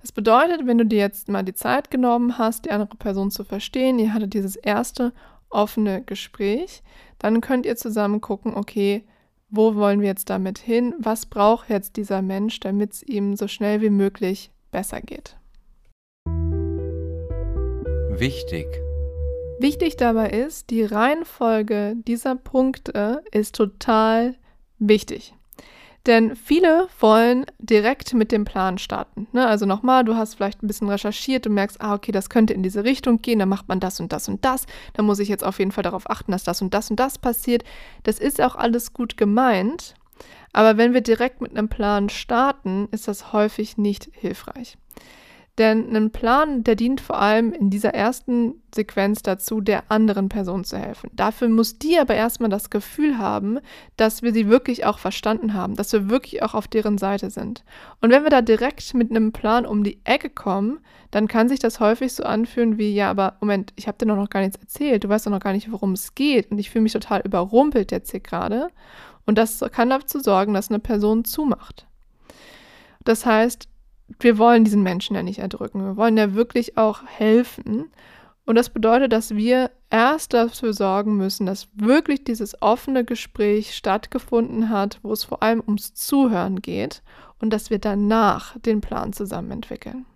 Das 0.00 0.12
bedeutet, 0.12 0.66
wenn 0.66 0.78
du 0.78 0.86
dir 0.86 0.98
jetzt 0.98 1.28
mal 1.28 1.42
die 1.42 1.54
Zeit 1.54 1.90
genommen 1.90 2.38
hast, 2.38 2.64
die 2.64 2.70
andere 2.70 2.96
Person 2.96 3.30
zu 3.30 3.44
verstehen, 3.44 3.98
ihr 3.98 4.14
hattet 4.14 4.34
dieses 4.34 4.56
erste 4.56 5.12
offene 5.50 6.02
Gespräch, 6.02 6.82
dann 7.18 7.40
könnt 7.40 7.66
ihr 7.66 7.76
zusammen 7.76 8.20
gucken, 8.20 8.54
okay, 8.54 9.04
wo 9.50 9.74
wollen 9.74 10.00
wir 10.00 10.08
jetzt 10.08 10.30
damit 10.30 10.58
hin? 10.58 10.94
Was 10.98 11.26
braucht 11.26 11.70
jetzt 11.70 11.96
dieser 11.96 12.22
Mensch, 12.22 12.60
damit 12.60 12.92
es 12.92 13.02
ihm 13.02 13.34
so 13.34 13.48
schnell 13.48 13.80
wie 13.80 13.90
möglich 13.90 14.50
besser 14.70 15.00
geht? 15.00 15.36
Wichtig. 18.10 18.66
Wichtig 19.60 19.96
dabei 19.96 20.30
ist, 20.30 20.70
die 20.70 20.84
Reihenfolge 20.84 21.94
dieser 21.96 22.36
Punkte 22.36 23.22
ist 23.32 23.54
total 23.54 24.36
wichtig. 24.78 25.34
Denn 26.08 26.34
viele 26.36 26.88
wollen 27.00 27.44
direkt 27.58 28.14
mit 28.14 28.32
dem 28.32 28.46
Plan 28.46 28.78
starten. 28.78 29.26
Ne? 29.32 29.46
Also 29.46 29.66
nochmal, 29.66 30.06
du 30.06 30.16
hast 30.16 30.36
vielleicht 30.36 30.62
ein 30.62 30.66
bisschen 30.66 30.88
recherchiert 30.88 31.46
und 31.46 31.52
merkst, 31.52 31.82
ah, 31.82 31.92
okay, 31.92 32.12
das 32.12 32.30
könnte 32.30 32.54
in 32.54 32.62
diese 32.62 32.82
Richtung 32.82 33.20
gehen, 33.20 33.38
dann 33.38 33.50
macht 33.50 33.68
man 33.68 33.78
das 33.78 34.00
und 34.00 34.10
das 34.10 34.26
und 34.26 34.42
das. 34.42 34.64
Da 34.94 35.02
muss 35.02 35.18
ich 35.18 35.28
jetzt 35.28 35.44
auf 35.44 35.58
jeden 35.58 35.70
Fall 35.70 35.84
darauf 35.84 36.08
achten, 36.08 36.32
dass 36.32 36.44
das 36.44 36.62
und 36.62 36.72
das 36.72 36.88
und 36.88 36.98
das 36.98 37.18
passiert. 37.18 37.62
Das 38.04 38.18
ist 38.18 38.40
auch 38.40 38.56
alles 38.56 38.94
gut 38.94 39.18
gemeint. 39.18 39.94
Aber 40.54 40.78
wenn 40.78 40.94
wir 40.94 41.02
direkt 41.02 41.42
mit 41.42 41.54
einem 41.54 41.68
Plan 41.68 42.08
starten, 42.08 42.88
ist 42.90 43.06
das 43.06 43.34
häufig 43.34 43.76
nicht 43.76 44.08
hilfreich. 44.12 44.78
Denn 45.58 45.96
ein 45.96 46.12
Plan, 46.12 46.62
der 46.62 46.76
dient 46.76 47.00
vor 47.00 47.20
allem 47.20 47.52
in 47.52 47.68
dieser 47.68 47.92
ersten 47.92 48.62
Sequenz 48.72 49.22
dazu, 49.22 49.60
der 49.60 49.90
anderen 49.90 50.28
Person 50.28 50.62
zu 50.62 50.78
helfen. 50.78 51.10
Dafür 51.14 51.48
muss 51.48 51.80
die 51.80 51.98
aber 51.98 52.14
erstmal 52.14 52.48
das 52.48 52.70
Gefühl 52.70 53.18
haben, 53.18 53.58
dass 53.96 54.22
wir 54.22 54.32
sie 54.32 54.48
wirklich 54.48 54.86
auch 54.86 55.00
verstanden 55.00 55.54
haben, 55.54 55.74
dass 55.74 55.92
wir 55.92 56.08
wirklich 56.08 56.44
auch 56.44 56.54
auf 56.54 56.68
deren 56.68 56.96
Seite 56.96 57.30
sind. 57.30 57.64
Und 58.00 58.10
wenn 58.10 58.22
wir 58.22 58.30
da 58.30 58.40
direkt 58.40 58.94
mit 58.94 59.10
einem 59.10 59.32
Plan 59.32 59.66
um 59.66 59.82
die 59.82 59.98
Ecke 60.04 60.30
kommen, 60.30 60.78
dann 61.10 61.26
kann 61.26 61.48
sich 61.48 61.58
das 61.58 61.80
häufig 61.80 62.12
so 62.12 62.22
anfühlen 62.22 62.78
wie, 62.78 62.94
ja, 62.94 63.10
aber 63.10 63.36
Moment, 63.40 63.72
ich 63.74 63.88
habe 63.88 63.98
dir 63.98 64.06
noch 64.06 64.30
gar 64.30 64.40
nichts 64.40 64.60
erzählt, 64.60 65.02
du 65.02 65.08
weißt 65.08 65.26
doch 65.26 65.32
noch 65.32 65.40
gar 65.40 65.54
nicht, 65.54 65.72
worum 65.72 65.92
es 65.92 66.14
geht 66.14 66.52
und 66.52 66.58
ich 66.58 66.70
fühle 66.70 66.82
mich 66.82 66.92
total 66.92 67.22
überrumpelt 67.22 67.90
jetzt 67.90 68.12
hier 68.12 68.20
gerade. 68.20 68.68
Und 69.26 69.38
das 69.38 69.64
kann 69.72 69.90
dazu 69.90 70.20
sorgen, 70.20 70.54
dass 70.54 70.70
eine 70.70 70.78
Person 70.78 71.24
zumacht. 71.24 71.86
Das 73.04 73.26
heißt, 73.26 73.68
wir 74.20 74.38
wollen 74.38 74.64
diesen 74.64 74.82
Menschen 74.82 75.16
ja 75.16 75.22
nicht 75.22 75.38
erdrücken. 75.38 75.84
Wir 75.84 75.96
wollen 75.96 76.16
ja 76.16 76.34
wirklich 76.34 76.76
auch 76.78 77.02
helfen. 77.06 77.90
Und 78.44 78.54
das 78.56 78.70
bedeutet, 78.70 79.12
dass 79.12 79.34
wir 79.34 79.70
erst 79.90 80.32
dafür 80.32 80.72
sorgen 80.72 81.16
müssen, 81.16 81.44
dass 81.44 81.68
wirklich 81.74 82.24
dieses 82.24 82.60
offene 82.62 83.04
Gespräch 83.04 83.74
stattgefunden 83.74 84.70
hat, 84.70 84.98
wo 85.02 85.12
es 85.12 85.24
vor 85.24 85.42
allem 85.42 85.60
ums 85.60 85.94
Zuhören 85.94 86.62
geht 86.62 87.02
und 87.40 87.52
dass 87.52 87.70
wir 87.70 87.78
danach 87.78 88.58
den 88.58 88.80
Plan 88.80 89.12
zusammen 89.12 89.50
entwickeln. 89.50 90.06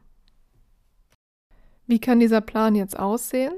Wie 1.87 1.99
kann 1.99 2.21
dieser 2.21 2.41
Plan 2.41 2.75
jetzt 2.75 2.99
aussehen? 2.99 3.53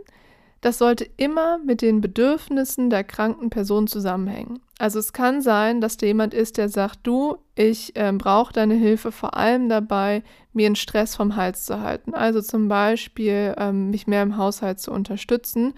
Das 0.60 0.78
sollte 0.78 1.08
immer 1.18 1.58
mit 1.58 1.82
den 1.82 2.00
Bedürfnissen 2.00 2.90
der 2.90 3.04
kranken 3.04 3.50
Person 3.50 3.86
zusammenhängen. 3.86 4.60
Also 4.78 4.98
es 4.98 5.12
kann 5.12 5.42
sein, 5.42 5.80
dass 5.80 5.98
da 5.98 6.06
jemand 6.06 6.34
ist, 6.34 6.56
der 6.56 6.68
sagt, 6.68 7.00
du, 7.02 7.36
ich 7.56 7.94
äh, 7.96 8.12
brauche 8.12 8.52
deine 8.52 8.74
Hilfe 8.74 9.12
vor 9.12 9.36
allem 9.36 9.68
dabei, 9.68 10.22
mir 10.52 10.66
einen 10.66 10.76
Stress 10.76 11.14
vom 11.14 11.36
Hals 11.36 11.64
zu 11.64 11.80
halten. 11.80 12.14
Also 12.14 12.40
zum 12.40 12.68
Beispiel 12.68 13.54
ähm, 13.58 13.90
mich 13.90 14.06
mehr 14.06 14.22
im 14.22 14.36
Haushalt 14.36 14.80
zu 14.80 14.90
unterstützen. 14.90 15.74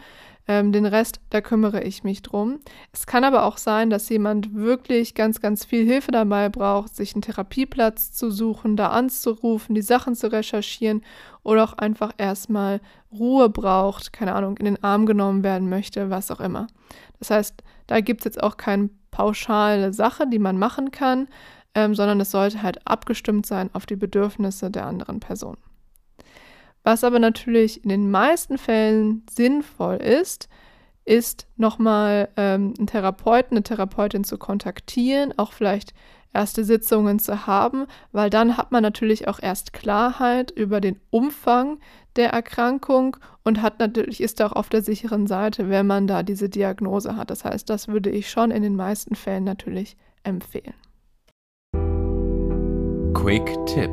Ähm, 0.48 0.70
den 0.70 0.86
Rest, 0.86 1.20
da 1.30 1.40
kümmere 1.40 1.82
ich 1.82 2.04
mich 2.04 2.22
drum. 2.22 2.60
Es 2.92 3.06
kann 3.06 3.24
aber 3.24 3.44
auch 3.44 3.58
sein, 3.58 3.90
dass 3.90 4.08
jemand 4.08 4.54
wirklich 4.54 5.14
ganz, 5.14 5.40
ganz 5.40 5.64
viel 5.64 5.84
Hilfe 5.84 6.12
dabei 6.12 6.48
braucht, 6.48 6.94
sich 6.94 7.14
einen 7.14 7.22
Therapieplatz 7.22 8.12
zu 8.12 8.30
suchen, 8.30 8.76
da 8.76 8.90
anzurufen, 8.90 9.74
die 9.74 9.82
Sachen 9.82 10.14
zu 10.14 10.30
recherchieren 10.30 11.02
oder 11.42 11.64
auch 11.64 11.72
einfach 11.74 12.12
erstmal 12.16 12.80
Ruhe 13.12 13.48
braucht, 13.48 14.12
keine 14.12 14.34
Ahnung, 14.34 14.56
in 14.58 14.66
den 14.66 14.84
Arm 14.84 15.04
genommen 15.04 15.42
werden 15.42 15.68
möchte, 15.68 16.10
was 16.10 16.30
auch 16.30 16.40
immer. 16.40 16.68
Das 17.18 17.30
heißt, 17.30 17.62
da 17.88 18.00
gibt 18.00 18.20
es 18.20 18.24
jetzt 18.26 18.42
auch 18.42 18.56
keine 18.56 18.90
pauschale 19.10 19.92
Sache, 19.92 20.28
die 20.28 20.38
man 20.38 20.58
machen 20.58 20.90
kann, 20.90 21.26
ähm, 21.76 21.94
sondern 21.94 22.18
es 22.20 22.30
sollte 22.32 22.62
halt 22.62 22.84
abgestimmt 22.86 23.46
sein 23.46 23.70
auf 23.74 23.86
die 23.86 23.96
Bedürfnisse 23.96 24.70
der 24.70 24.86
anderen 24.86 25.20
Person. 25.20 25.58
Was 26.82 27.04
aber 27.04 27.18
natürlich 27.18 27.84
in 27.84 27.90
den 27.90 28.10
meisten 28.10 28.58
Fällen 28.58 29.24
sinnvoll 29.30 29.96
ist, 29.96 30.48
ist 31.04 31.46
nochmal 31.56 32.30
ähm, 32.36 32.72
einen 32.78 32.86
Therapeuten, 32.86 33.56
eine 33.56 33.62
Therapeutin 33.62 34.24
zu 34.24 34.38
kontaktieren, 34.38 35.34
auch 35.36 35.52
vielleicht 35.52 35.92
erste 36.32 36.64
Sitzungen 36.64 37.18
zu 37.18 37.46
haben, 37.46 37.86
weil 38.10 38.30
dann 38.30 38.56
hat 38.56 38.72
man 38.72 38.82
natürlich 38.82 39.28
auch 39.28 39.38
erst 39.40 39.72
Klarheit 39.72 40.50
über 40.50 40.80
den 40.80 40.98
Umfang 41.10 41.78
der 42.16 42.30
Erkrankung 42.30 43.18
und 43.44 43.60
hat 43.60 43.78
natürlich 43.80 44.22
ist 44.22 44.40
auch 44.40 44.52
auf 44.52 44.70
der 44.70 44.82
sicheren 44.82 45.26
Seite, 45.26 45.68
wenn 45.68 45.86
man 45.86 46.06
da 46.06 46.22
diese 46.22 46.48
Diagnose 46.48 47.16
hat. 47.16 47.30
Das 47.30 47.44
heißt, 47.44 47.68
das 47.68 47.88
würde 47.88 48.10
ich 48.10 48.30
schon 48.30 48.50
in 48.50 48.62
den 48.62 48.76
meisten 48.76 49.14
Fällen 49.14 49.44
natürlich 49.44 49.96
empfehlen. 50.24 50.74
Quick 53.26 53.66
Tipp. 53.66 53.90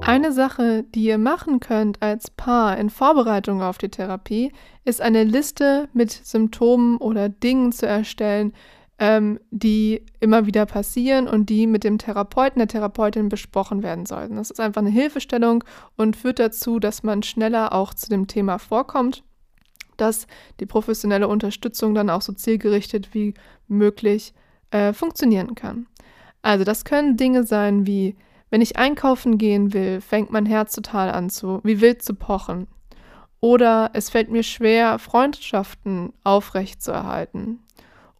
Eine 0.00 0.32
Sache, 0.32 0.82
die 0.94 1.04
ihr 1.04 1.18
machen 1.18 1.60
könnt 1.60 2.00
als 2.00 2.30
Paar 2.30 2.78
in 2.78 2.88
Vorbereitung 2.88 3.60
auf 3.60 3.76
die 3.76 3.90
Therapie, 3.90 4.50
ist 4.86 5.02
eine 5.02 5.24
Liste 5.24 5.90
mit 5.92 6.10
Symptomen 6.10 6.96
oder 6.96 7.28
Dingen 7.28 7.70
zu 7.72 7.86
erstellen, 7.86 8.54
ähm, 8.98 9.38
die 9.50 10.06
immer 10.20 10.46
wieder 10.46 10.64
passieren 10.64 11.28
und 11.28 11.50
die 11.50 11.66
mit 11.66 11.84
dem 11.84 11.98
Therapeuten, 11.98 12.60
der 12.60 12.68
Therapeutin 12.68 13.28
besprochen 13.28 13.82
werden 13.82 14.06
sollten. 14.06 14.36
Das 14.36 14.50
ist 14.50 14.58
einfach 14.58 14.80
eine 14.80 14.88
Hilfestellung 14.88 15.62
und 15.98 16.16
führt 16.16 16.38
dazu, 16.38 16.78
dass 16.78 17.02
man 17.02 17.22
schneller 17.22 17.74
auch 17.74 17.92
zu 17.92 18.08
dem 18.08 18.26
Thema 18.26 18.56
vorkommt, 18.56 19.22
dass 19.98 20.26
die 20.60 20.66
professionelle 20.66 21.28
Unterstützung 21.28 21.94
dann 21.94 22.08
auch 22.08 22.22
so 22.22 22.32
zielgerichtet 22.32 23.12
wie 23.12 23.34
möglich 23.68 24.32
äh, 24.70 24.94
funktionieren 24.94 25.54
kann. 25.54 25.88
Also 26.42 26.64
das 26.64 26.84
können 26.84 27.16
Dinge 27.16 27.44
sein 27.44 27.86
wie, 27.86 28.16
wenn 28.50 28.60
ich 28.60 28.76
einkaufen 28.76 29.38
gehen 29.38 29.72
will, 29.72 30.00
fängt 30.00 30.30
mein 30.30 30.46
Herz 30.46 30.74
total 30.74 31.10
an 31.10 31.30
zu, 31.30 31.60
wie 31.62 31.80
wild 31.80 32.02
zu 32.02 32.14
pochen. 32.14 32.66
Oder 33.40 33.90
es 33.94 34.10
fällt 34.10 34.30
mir 34.30 34.42
schwer, 34.42 34.98
Freundschaften 34.98 36.12
aufrecht 36.24 36.82
zu 36.82 36.92
erhalten. 36.92 37.60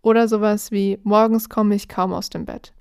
Oder 0.03 0.29
sowas 0.29 0.71
wie, 0.71 0.99
morgens 1.03 1.49
komme 1.49 1.75
ich 1.75 1.89
kaum 1.89 2.13
aus 2.13 2.31
dem 2.31 2.47
Bett. 2.47 2.73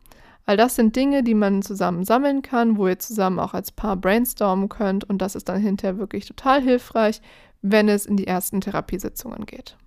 All 0.46 0.58
das 0.58 0.76
sind 0.76 0.96
Dinge, 0.96 1.22
die 1.22 1.36
man 1.36 1.62
zusammen 1.62 2.04
sammeln 2.06 2.42
kann, 2.42 2.78
wo 2.78 2.88
ihr 2.88 2.98
zusammen 2.98 3.40
auch 3.40 3.54
als 3.54 3.72
Paar 3.72 3.98
brainstormen 3.98 4.70
könnt 4.70 5.04
und 5.04 5.20
das 5.20 5.36
ist 5.36 5.50
dann 5.50 5.62
hinterher 5.62 6.00
wirklich 6.00 6.26
total 6.26 6.62
hilfreich, 6.62 7.22
wenn 7.62 7.90
es 7.90 8.06
in 8.06 8.18
die 8.18 8.26
ersten 8.26 8.62
Therapiesitzungen 8.62 9.46
geht. 9.46 9.78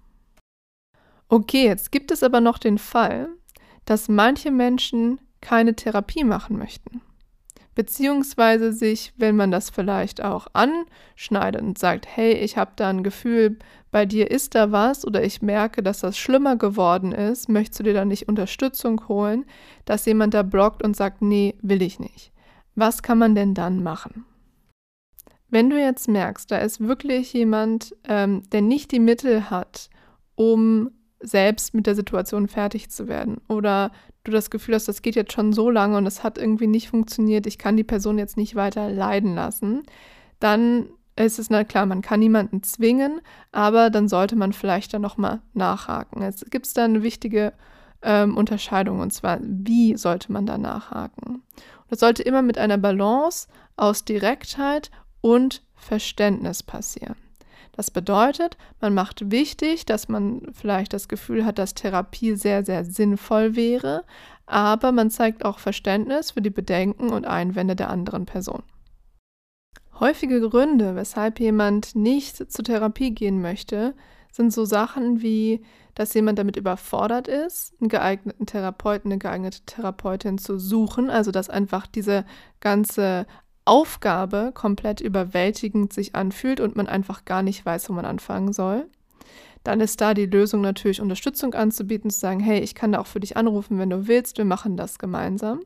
Okay, 1.28 1.64
jetzt 1.64 1.90
gibt 1.90 2.10
es 2.10 2.22
aber 2.22 2.40
noch 2.40 2.58
den 2.58 2.78
Fall, 2.78 3.28
dass 3.86 4.08
manche 4.08 4.50
Menschen 4.50 5.18
keine 5.42 5.76
Therapie 5.76 6.24
machen 6.24 6.56
möchten 6.56 7.02
beziehungsweise 7.74 8.72
sich, 8.72 9.12
wenn 9.16 9.36
man 9.36 9.50
das 9.50 9.70
vielleicht 9.70 10.22
auch 10.22 10.46
anschneidet 10.52 11.62
und 11.62 11.78
sagt, 11.78 12.06
hey, 12.06 12.32
ich 12.32 12.56
habe 12.56 12.72
da 12.76 12.90
ein 12.90 13.02
Gefühl, 13.02 13.58
bei 13.90 14.04
dir 14.06 14.30
ist 14.30 14.54
da 14.54 14.72
was 14.72 15.06
oder 15.06 15.24
ich 15.24 15.42
merke, 15.42 15.82
dass 15.82 16.00
das 16.00 16.18
schlimmer 16.18 16.56
geworden 16.56 17.12
ist, 17.12 17.48
möchtest 17.48 17.80
du 17.80 17.84
dir 17.84 17.94
da 17.94 18.04
nicht 18.04 18.28
Unterstützung 18.28 19.08
holen, 19.08 19.44
dass 19.84 20.06
jemand 20.06 20.34
da 20.34 20.42
blockt 20.42 20.82
und 20.82 20.96
sagt, 20.96 21.22
nee, 21.22 21.54
will 21.62 21.82
ich 21.82 21.98
nicht. 21.98 22.32
Was 22.74 23.02
kann 23.02 23.18
man 23.18 23.34
denn 23.34 23.54
dann 23.54 23.82
machen? 23.82 24.24
Wenn 25.48 25.68
du 25.68 25.78
jetzt 25.78 26.08
merkst, 26.08 26.50
da 26.50 26.58
ist 26.58 26.80
wirklich 26.80 27.32
jemand, 27.34 27.94
ähm, 28.08 28.42
der 28.50 28.62
nicht 28.62 28.90
die 28.90 29.00
Mittel 29.00 29.50
hat, 29.50 29.90
um 30.34 30.90
selbst 31.22 31.74
mit 31.74 31.86
der 31.86 31.94
Situation 31.94 32.48
fertig 32.48 32.90
zu 32.90 33.08
werden 33.08 33.40
oder 33.48 33.92
du 34.24 34.32
das 34.32 34.50
Gefühl 34.50 34.74
hast, 34.74 34.88
das 34.88 35.02
geht 35.02 35.16
jetzt 35.16 35.32
schon 35.32 35.52
so 35.52 35.70
lange 35.70 35.96
und 35.96 36.06
es 36.06 36.22
hat 36.22 36.38
irgendwie 36.38 36.66
nicht 36.66 36.88
funktioniert, 36.88 37.46
ich 37.46 37.58
kann 37.58 37.76
die 37.76 37.84
Person 37.84 38.18
jetzt 38.18 38.36
nicht 38.36 38.54
weiter 38.54 38.90
leiden 38.90 39.34
lassen, 39.34 39.82
dann 40.40 40.86
ist 41.16 41.38
es 41.38 41.50
na 41.50 41.64
klar, 41.64 41.86
man 41.86 42.02
kann 42.02 42.20
niemanden 42.20 42.62
zwingen, 42.62 43.20
aber 43.50 43.90
dann 43.90 44.08
sollte 44.08 44.36
man 44.36 44.52
vielleicht 44.52 44.94
dann 44.94 45.02
nochmal 45.02 45.40
nachhaken. 45.52 46.22
Es 46.22 46.44
gibt 46.50 46.74
da 46.76 46.84
eine 46.84 47.02
wichtige 47.02 47.52
ähm, 48.02 48.36
Unterscheidung 48.36 49.00
und 49.00 49.12
zwar, 49.12 49.38
wie 49.42 49.96
sollte 49.96 50.32
man 50.32 50.46
da 50.46 50.58
nachhaken? 50.58 51.42
das 51.92 52.00
sollte 52.00 52.22
immer 52.22 52.40
mit 52.40 52.56
einer 52.56 52.78
Balance 52.78 53.48
aus 53.76 54.06
Direktheit 54.06 54.90
und 55.20 55.62
Verständnis 55.74 56.62
passieren. 56.62 57.16
Das 57.72 57.90
bedeutet, 57.90 58.58
man 58.80 58.92
macht 58.92 59.30
wichtig, 59.30 59.86
dass 59.86 60.08
man 60.08 60.42
vielleicht 60.52 60.92
das 60.92 61.08
Gefühl 61.08 61.44
hat, 61.46 61.58
dass 61.58 61.74
Therapie 61.74 62.36
sehr, 62.36 62.64
sehr 62.64 62.84
sinnvoll 62.84 63.56
wäre, 63.56 64.04
aber 64.44 64.92
man 64.92 65.10
zeigt 65.10 65.44
auch 65.44 65.58
Verständnis 65.58 66.32
für 66.32 66.42
die 66.42 66.50
Bedenken 66.50 67.10
und 67.10 67.26
Einwände 67.26 67.74
der 67.74 67.88
anderen 67.88 68.26
Person. 68.26 68.62
Häufige 69.98 70.40
Gründe, 70.40 70.96
weshalb 70.96 71.40
jemand 71.40 71.94
nicht 71.94 72.52
zur 72.52 72.64
Therapie 72.64 73.14
gehen 73.14 73.40
möchte, 73.40 73.94
sind 74.32 74.52
so 74.52 74.64
Sachen 74.64 75.22
wie, 75.22 75.62
dass 75.94 76.14
jemand 76.14 76.38
damit 76.38 76.56
überfordert 76.56 77.28
ist, 77.28 77.74
einen 77.80 77.88
geeigneten 77.88 78.46
Therapeuten, 78.46 79.12
eine 79.12 79.18
geeignete 79.18 79.60
Therapeutin 79.66 80.38
zu 80.38 80.58
suchen, 80.58 81.10
also 81.10 81.30
dass 81.30 81.50
einfach 81.50 81.86
diese 81.86 82.24
ganze 82.60 83.26
Aufgabe 83.64 84.50
komplett 84.54 85.00
überwältigend 85.00 85.92
sich 85.92 86.14
anfühlt 86.14 86.60
und 86.60 86.76
man 86.76 86.88
einfach 86.88 87.24
gar 87.24 87.42
nicht 87.42 87.64
weiß, 87.64 87.88
wo 87.88 87.92
man 87.92 88.04
anfangen 88.04 88.52
soll. 88.52 88.88
Dann 89.64 89.80
ist 89.80 90.00
da 90.00 90.14
die 90.14 90.26
Lösung 90.26 90.60
natürlich 90.60 91.00
Unterstützung 91.00 91.54
anzubieten, 91.54 92.10
zu 92.10 92.18
sagen, 92.18 92.40
hey, 92.40 92.60
ich 92.60 92.74
kann 92.74 92.92
da 92.92 92.98
auch 92.98 93.06
für 93.06 93.20
dich 93.20 93.36
anrufen, 93.36 93.78
wenn 93.78 93.90
du 93.90 94.08
willst, 94.08 94.38
wir 94.38 94.44
machen 94.44 94.76
das 94.76 94.98
gemeinsam. 94.98 95.60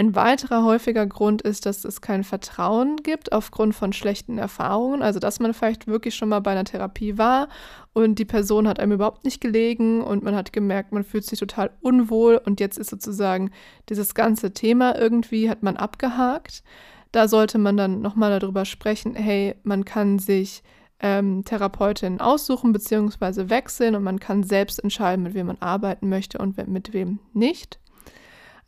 Ein 0.00 0.14
weiterer 0.14 0.64
häufiger 0.64 1.06
Grund 1.06 1.42
ist, 1.42 1.66
dass 1.66 1.84
es 1.84 2.00
kein 2.00 2.24
Vertrauen 2.24 2.96
gibt 3.02 3.32
aufgrund 3.32 3.74
von 3.74 3.92
schlechten 3.92 4.38
Erfahrungen. 4.38 5.02
Also, 5.02 5.20
dass 5.20 5.40
man 5.40 5.52
vielleicht 5.52 5.88
wirklich 5.88 6.14
schon 6.14 6.30
mal 6.30 6.40
bei 6.40 6.52
einer 6.52 6.64
Therapie 6.64 7.18
war 7.18 7.50
und 7.92 8.18
die 8.18 8.24
Person 8.24 8.66
hat 8.66 8.80
einem 8.80 8.92
überhaupt 8.92 9.26
nicht 9.26 9.42
gelegen 9.42 10.00
und 10.00 10.22
man 10.22 10.34
hat 10.34 10.54
gemerkt, 10.54 10.92
man 10.92 11.04
fühlt 11.04 11.26
sich 11.26 11.38
total 11.38 11.72
unwohl 11.82 12.40
und 12.42 12.60
jetzt 12.60 12.78
ist 12.78 12.88
sozusagen 12.88 13.50
dieses 13.90 14.14
ganze 14.14 14.54
Thema 14.54 14.96
irgendwie, 14.98 15.50
hat 15.50 15.62
man 15.62 15.76
abgehakt. 15.76 16.62
Da 17.12 17.28
sollte 17.28 17.58
man 17.58 17.76
dann 17.76 18.00
nochmal 18.00 18.40
darüber 18.40 18.64
sprechen, 18.64 19.14
hey, 19.14 19.54
man 19.64 19.84
kann 19.84 20.18
sich 20.18 20.62
ähm, 21.00 21.44
Therapeutin 21.44 22.22
aussuchen 22.22 22.72
bzw. 22.72 23.50
wechseln 23.50 23.94
und 23.94 24.04
man 24.04 24.18
kann 24.18 24.44
selbst 24.44 24.82
entscheiden, 24.82 25.24
mit 25.24 25.34
wem 25.34 25.48
man 25.48 25.58
arbeiten 25.60 26.08
möchte 26.08 26.38
und 26.38 26.56
mit 26.68 26.94
wem 26.94 27.18
nicht. 27.34 27.80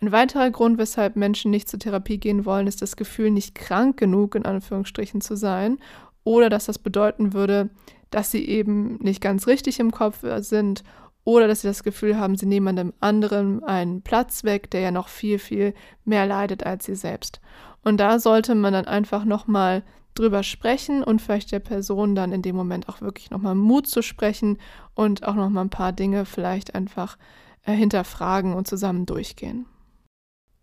Ein 0.02 0.10
weiterer 0.10 0.50
Grund, 0.50 0.78
weshalb 0.78 1.14
Menschen 1.14 1.52
nicht 1.52 1.68
zur 1.68 1.78
Therapie 1.78 2.18
gehen 2.18 2.44
wollen, 2.44 2.66
ist 2.66 2.82
das 2.82 2.96
Gefühl, 2.96 3.30
nicht 3.30 3.54
krank 3.54 3.96
genug 3.96 4.34
in 4.34 4.44
Anführungsstrichen 4.44 5.20
zu 5.20 5.36
sein 5.36 5.78
oder 6.24 6.50
dass 6.50 6.66
das 6.66 6.80
bedeuten 6.80 7.34
würde, 7.34 7.70
dass 8.10 8.32
sie 8.32 8.44
eben 8.44 8.96
nicht 8.96 9.20
ganz 9.20 9.46
richtig 9.46 9.78
im 9.78 9.92
Kopf 9.92 10.24
sind 10.38 10.82
oder 11.22 11.46
dass 11.46 11.60
sie 11.60 11.68
das 11.68 11.84
Gefühl 11.84 12.18
haben, 12.18 12.34
sie 12.34 12.46
nehmen 12.46 12.66
einem 12.66 12.92
anderen 12.98 13.62
einen 13.62 14.02
Platz 14.02 14.42
weg, 14.42 14.72
der 14.72 14.80
ja 14.80 14.90
noch 14.90 15.06
viel, 15.06 15.38
viel 15.38 15.72
mehr 16.04 16.26
leidet 16.26 16.66
als 16.66 16.84
sie 16.84 16.96
selbst. 16.96 17.40
Und 17.84 17.98
da 17.98 18.18
sollte 18.18 18.56
man 18.56 18.72
dann 18.72 18.86
einfach 18.86 19.24
nochmal 19.24 19.84
drüber 20.16 20.42
sprechen 20.42 21.04
und 21.04 21.22
vielleicht 21.22 21.52
der 21.52 21.60
Person 21.60 22.16
dann 22.16 22.32
in 22.32 22.42
dem 22.42 22.56
Moment 22.56 22.88
auch 22.88 23.02
wirklich 23.02 23.30
nochmal 23.30 23.54
Mut 23.54 23.86
zu 23.86 24.02
sprechen 24.02 24.58
und 24.96 25.22
auch 25.22 25.36
nochmal 25.36 25.64
ein 25.64 25.70
paar 25.70 25.92
Dinge 25.92 26.24
vielleicht 26.24 26.74
einfach 26.74 27.18
äh, 27.64 27.72
hinterfragen 27.72 28.54
und 28.54 28.66
zusammen 28.66 29.06
durchgehen. 29.06 29.66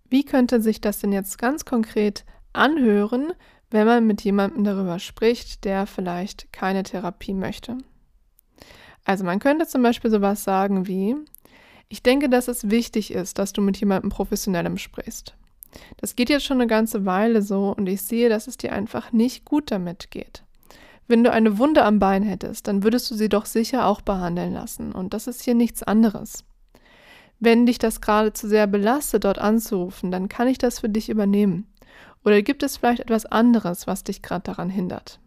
Wie 0.10 0.26
könnte 0.26 0.62
sich 0.62 0.82
das 0.82 1.00
denn 1.00 1.12
jetzt 1.12 1.38
ganz 1.38 1.66
konkret 1.66 2.26
anhören, 2.54 3.34
wenn 3.70 3.86
man 3.86 4.08
mit 4.08 4.22
jemandem 4.22 4.64
darüber 4.64 5.00
spricht, 5.00 5.64
der 5.66 5.86
vielleicht 5.86 6.52
keine 6.52 6.84
Therapie 6.84 7.34
möchte? 7.34 7.78
Also 9.06 9.24
man 9.24 9.40
könnte 9.40 9.68
zum 9.68 9.82
Beispiel 9.82 10.12
sowas 10.12 10.44
sagen 10.44 10.88
wie, 10.88 11.16
ich 11.88 12.04
denke, 12.04 12.30
dass 12.30 12.48
es 12.48 12.70
wichtig 12.70 13.12
ist, 13.12 13.38
dass 13.38 13.54
du 13.54 13.62
mit 13.62 13.78
jemandem 13.78 14.10
professionellem 14.10 14.78
sprichst. 14.78 15.36
Das 15.98 16.16
geht 16.16 16.30
jetzt 16.30 16.46
schon 16.46 16.58
eine 16.58 16.68
ganze 16.68 17.06
Weile 17.06 17.42
so 17.42 17.74
und 17.76 17.88
ich 17.88 18.02
sehe, 18.02 18.30
dass 18.30 18.48
es 18.48 18.58
dir 18.58 18.74
einfach 18.74 19.12
nicht 19.12 19.46
gut 19.46 19.72
damit 19.72 20.12
geht. 20.12 20.44
Wenn 21.08 21.24
du 21.24 21.32
eine 21.32 21.58
Wunde 21.58 21.84
am 21.84 22.00
Bein 22.00 22.24
hättest, 22.24 22.68
dann 22.68 22.84
würdest 22.84 23.10
du 23.10 23.16
sie 23.16 23.30
doch 23.30 23.46
sicher 23.46 23.88
auch 23.88 24.02
behandeln 24.02 24.54
lassen 24.54 24.92
und 24.92 25.14
das 25.14 25.28
ist 25.28 25.44
hier 25.44 25.56
nichts 25.56 25.82
anderes. 25.82 26.44
Wenn 27.40 27.66
dich 27.66 27.80
das 27.80 28.02
gerade 28.02 28.34
zu 28.34 28.50
sehr 28.50 28.68
belastet, 28.68 29.24
dort 29.24 29.40
anzurufen, 29.40 30.12
dann 30.12 30.28
kann 30.28 30.50
ich 30.50 30.58
das 30.58 30.80
für 30.80 30.90
dich 30.90 31.10
übernehmen. 31.10 31.68
Oder 32.26 32.42
gibt 32.42 32.64
es 32.64 32.78
vielleicht 32.78 33.00
etwas 33.00 33.26
anderes, 33.26 33.88
was 33.88 34.04
dich 34.04 34.22
gerade 34.22 34.44
daran 34.44 34.70
hindert? 34.70 35.20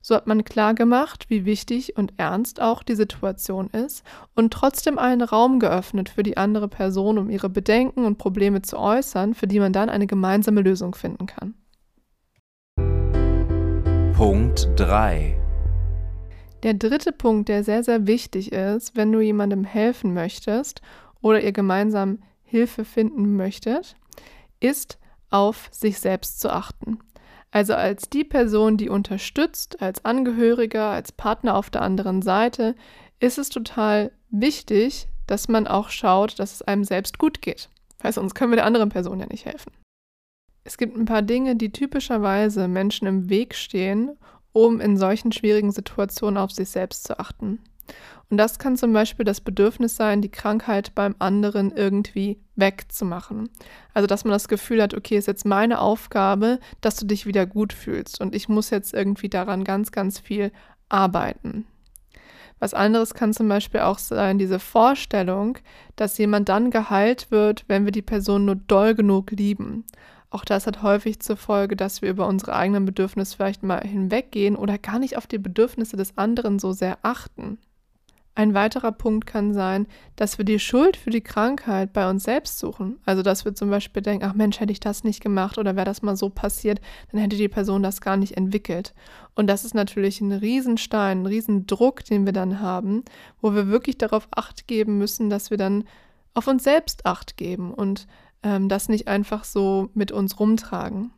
So 0.00 0.14
hat 0.14 0.26
man 0.26 0.44
klar 0.44 0.74
gemacht, 0.74 1.26
wie 1.28 1.44
wichtig 1.44 1.96
und 1.96 2.12
ernst 2.16 2.60
auch 2.60 2.82
die 2.82 2.94
Situation 2.94 3.68
ist 3.70 4.02
und 4.34 4.52
trotzdem 4.52 4.98
einen 4.98 5.22
Raum 5.22 5.60
geöffnet 5.60 6.08
für 6.08 6.22
die 6.22 6.36
andere 6.36 6.68
Person, 6.68 7.18
um 7.18 7.30
ihre 7.30 7.48
Bedenken 7.48 8.04
und 8.04 8.18
Probleme 8.18 8.62
zu 8.62 8.78
äußern, 8.78 9.34
für 9.34 9.46
die 9.46 9.60
man 9.60 9.72
dann 9.72 9.88
eine 9.88 10.06
gemeinsame 10.06 10.60
Lösung 10.60 10.94
finden 10.94 11.26
kann. 11.26 11.54
Punkt 14.14 14.68
3 14.76 15.43
der 16.64 16.72
dritte 16.72 17.12
Punkt, 17.12 17.50
der 17.50 17.62
sehr, 17.62 17.84
sehr 17.84 18.06
wichtig 18.06 18.50
ist, 18.52 18.96
wenn 18.96 19.12
du 19.12 19.20
jemandem 19.20 19.64
helfen 19.64 20.14
möchtest 20.14 20.80
oder 21.20 21.42
ihr 21.42 21.52
gemeinsam 21.52 22.22
Hilfe 22.42 22.86
finden 22.86 23.36
möchtet, 23.36 23.96
ist 24.60 24.98
auf 25.28 25.68
sich 25.70 26.00
selbst 26.00 26.40
zu 26.40 26.50
achten. 26.50 27.00
Also 27.50 27.74
als 27.74 28.08
die 28.08 28.24
Person, 28.24 28.78
die 28.78 28.88
unterstützt, 28.88 29.82
als 29.82 30.06
Angehöriger, 30.06 30.86
als 30.86 31.12
Partner 31.12 31.54
auf 31.54 31.68
der 31.68 31.82
anderen 31.82 32.22
Seite, 32.22 32.74
ist 33.20 33.36
es 33.36 33.50
total 33.50 34.10
wichtig, 34.30 35.06
dass 35.26 35.48
man 35.48 35.66
auch 35.66 35.90
schaut, 35.90 36.38
dass 36.38 36.54
es 36.54 36.62
einem 36.62 36.84
selbst 36.84 37.18
gut 37.18 37.42
geht. 37.42 37.68
Weil 38.00 38.12
sonst 38.12 38.34
können 38.34 38.52
wir 38.52 38.56
der 38.56 38.66
anderen 38.66 38.88
Person 38.88 39.20
ja 39.20 39.26
nicht 39.26 39.44
helfen. 39.44 39.72
Es 40.64 40.78
gibt 40.78 40.96
ein 40.96 41.04
paar 41.04 41.22
Dinge, 41.22 41.56
die 41.56 41.70
typischerweise 41.70 42.68
Menschen 42.68 43.06
im 43.06 43.28
Weg 43.28 43.54
stehen 43.54 44.16
um 44.54 44.80
in 44.80 44.96
solchen 44.96 45.32
schwierigen 45.32 45.72
Situationen 45.72 46.38
auf 46.38 46.52
sich 46.52 46.70
selbst 46.70 47.04
zu 47.04 47.18
achten. 47.18 47.58
Und 48.30 48.38
das 48.38 48.58
kann 48.58 48.76
zum 48.76 48.94
Beispiel 48.94 49.26
das 49.26 49.42
Bedürfnis 49.42 49.96
sein, 49.96 50.22
die 50.22 50.30
Krankheit 50.30 50.94
beim 50.94 51.14
anderen 51.18 51.70
irgendwie 51.70 52.38
wegzumachen. 52.56 53.50
Also, 53.92 54.06
dass 54.06 54.24
man 54.24 54.32
das 54.32 54.48
Gefühl 54.48 54.80
hat, 54.80 54.94
okay, 54.94 55.18
ist 55.18 55.26
jetzt 55.26 55.44
meine 55.44 55.80
Aufgabe, 55.80 56.60
dass 56.80 56.96
du 56.96 57.04
dich 57.04 57.26
wieder 57.26 57.44
gut 57.44 57.74
fühlst 57.74 58.22
und 58.22 58.34
ich 58.34 58.48
muss 58.48 58.70
jetzt 58.70 58.94
irgendwie 58.94 59.28
daran 59.28 59.64
ganz, 59.64 59.92
ganz 59.92 60.18
viel 60.18 60.52
arbeiten. 60.88 61.66
Was 62.60 62.72
anderes 62.72 63.12
kann 63.12 63.34
zum 63.34 63.48
Beispiel 63.48 63.80
auch 63.80 63.98
sein, 63.98 64.38
diese 64.38 64.58
Vorstellung, 64.58 65.58
dass 65.96 66.16
jemand 66.16 66.48
dann 66.48 66.70
geheilt 66.70 67.30
wird, 67.30 67.64
wenn 67.68 67.84
wir 67.84 67.92
die 67.92 68.02
Person 68.02 68.46
nur 68.46 68.56
doll 68.56 68.94
genug 68.94 69.32
lieben. 69.32 69.84
Auch 70.34 70.44
das 70.44 70.66
hat 70.66 70.82
häufig 70.82 71.20
zur 71.20 71.36
Folge, 71.36 71.76
dass 71.76 72.02
wir 72.02 72.10
über 72.10 72.26
unsere 72.26 72.56
eigenen 72.56 72.84
Bedürfnisse 72.84 73.36
vielleicht 73.36 73.62
mal 73.62 73.80
hinweggehen 73.86 74.56
oder 74.56 74.78
gar 74.78 74.98
nicht 74.98 75.16
auf 75.16 75.28
die 75.28 75.38
Bedürfnisse 75.38 75.96
des 75.96 76.18
anderen 76.18 76.58
so 76.58 76.72
sehr 76.72 76.98
achten. 77.02 77.58
Ein 78.34 78.52
weiterer 78.52 78.90
Punkt 78.90 79.26
kann 79.26 79.54
sein, 79.54 79.86
dass 80.16 80.36
wir 80.36 80.44
die 80.44 80.58
Schuld 80.58 80.96
für 80.96 81.10
die 81.10 81.20
Krankheit 81.20 81.92
bei 81.92 82.10
uns 82.10 82.24
selbst 82.24 82.58
suchen. 82.58 82.98
Also, 83.04 83.22
dass 83.22 83.44
wir 83.44 83.54
zum 83.54 83.70
Beispiel 83.70 84.02
denken, 84.02 84.24
ach 84.24 84.34
Mensch, 84.34 84.58
hätte 84.58 84.72
ich 84.72 84.80
das 84.80 85.04
nicht 85.04 85.22
gemacht 85.22 85.56
oder 85.56 85.76
wäre 85.76 85.86
das 85.86 86.02
mal 86.02 86.16
so 86.16 86.30
passiert, 86.30 86.80
dann 87.12 87.20
hätte 87.20 87.36
die 87.36 87.46
Person 87.46 87.84
das 87.84 88.00
gar 88.00 88.16
nicht 88.16 88.36
entwickelt. 88.36 88.92
Und 89.36 89.46
das 89.46 89.64
ist 89.64 89.76
natürlich 89.76 90.20
ein 90.20 90.32
Riesenstein, 90.32 91.22
ein 91.22 91.26
Riesendruck, 91.26 92.04
den 92.06 92.26
wir 92.26 92.32
dann 92.32 92.58
haben, 92.58 93.04
wo 93.40 93.54
wir 93.54 93.68
wirklich 93.68 93.98
darauf 93.98 94.26
acht 94.32 94.66
geben 94.66 94.98
müssen, 94.98 95.30
dass 95.30 95.52
wir 95.52 95.58
dann 95.58 95.84
auf 96.34 96.48
uns 96.48 96.64
selbst 96.64 97.06
acht 97.06 97.36
geben 97.36 97.72
und 97.72 98.08
ähm, 98.44 98.68
das 98.68 98.88
nicht 98.88 99.08
einfach 99.08 99.42
so 99.42 99.88
mit 99.94 100.12
uns 100.12 100.38
rumtragen. 100.38 101.10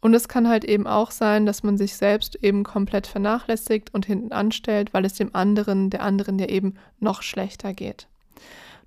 Und 0.00 0.14
es 0.14 0.28
kann 0.28 0.48
halt 0.48 0.64
eben 0.64 0.86
auch 0.86 1.10
sein, 1.10 1.46
dass 1.46 1.62
man 1.62 1.76
sich 1.76 1.96
selbst 1.96 2.36
eben 2.42 2.64
komplett 2.64 3.06
vernachlässigt 3.06 3.92
und 3.92 4.06
hinten 4.06 4.32
anstellt, 4.32 4.94
weil 4.94 5.04
es 5.04 5.14
dem 5.14 5.34
anderen, 5.34 5.90
der 5.90 6.02
anderen 6.02 6.38
ja 6.38 6.46
eben 6.46 6.74
noch 7.00 7.22
schlechter 7.22 7.74
geht. 7.74 8.06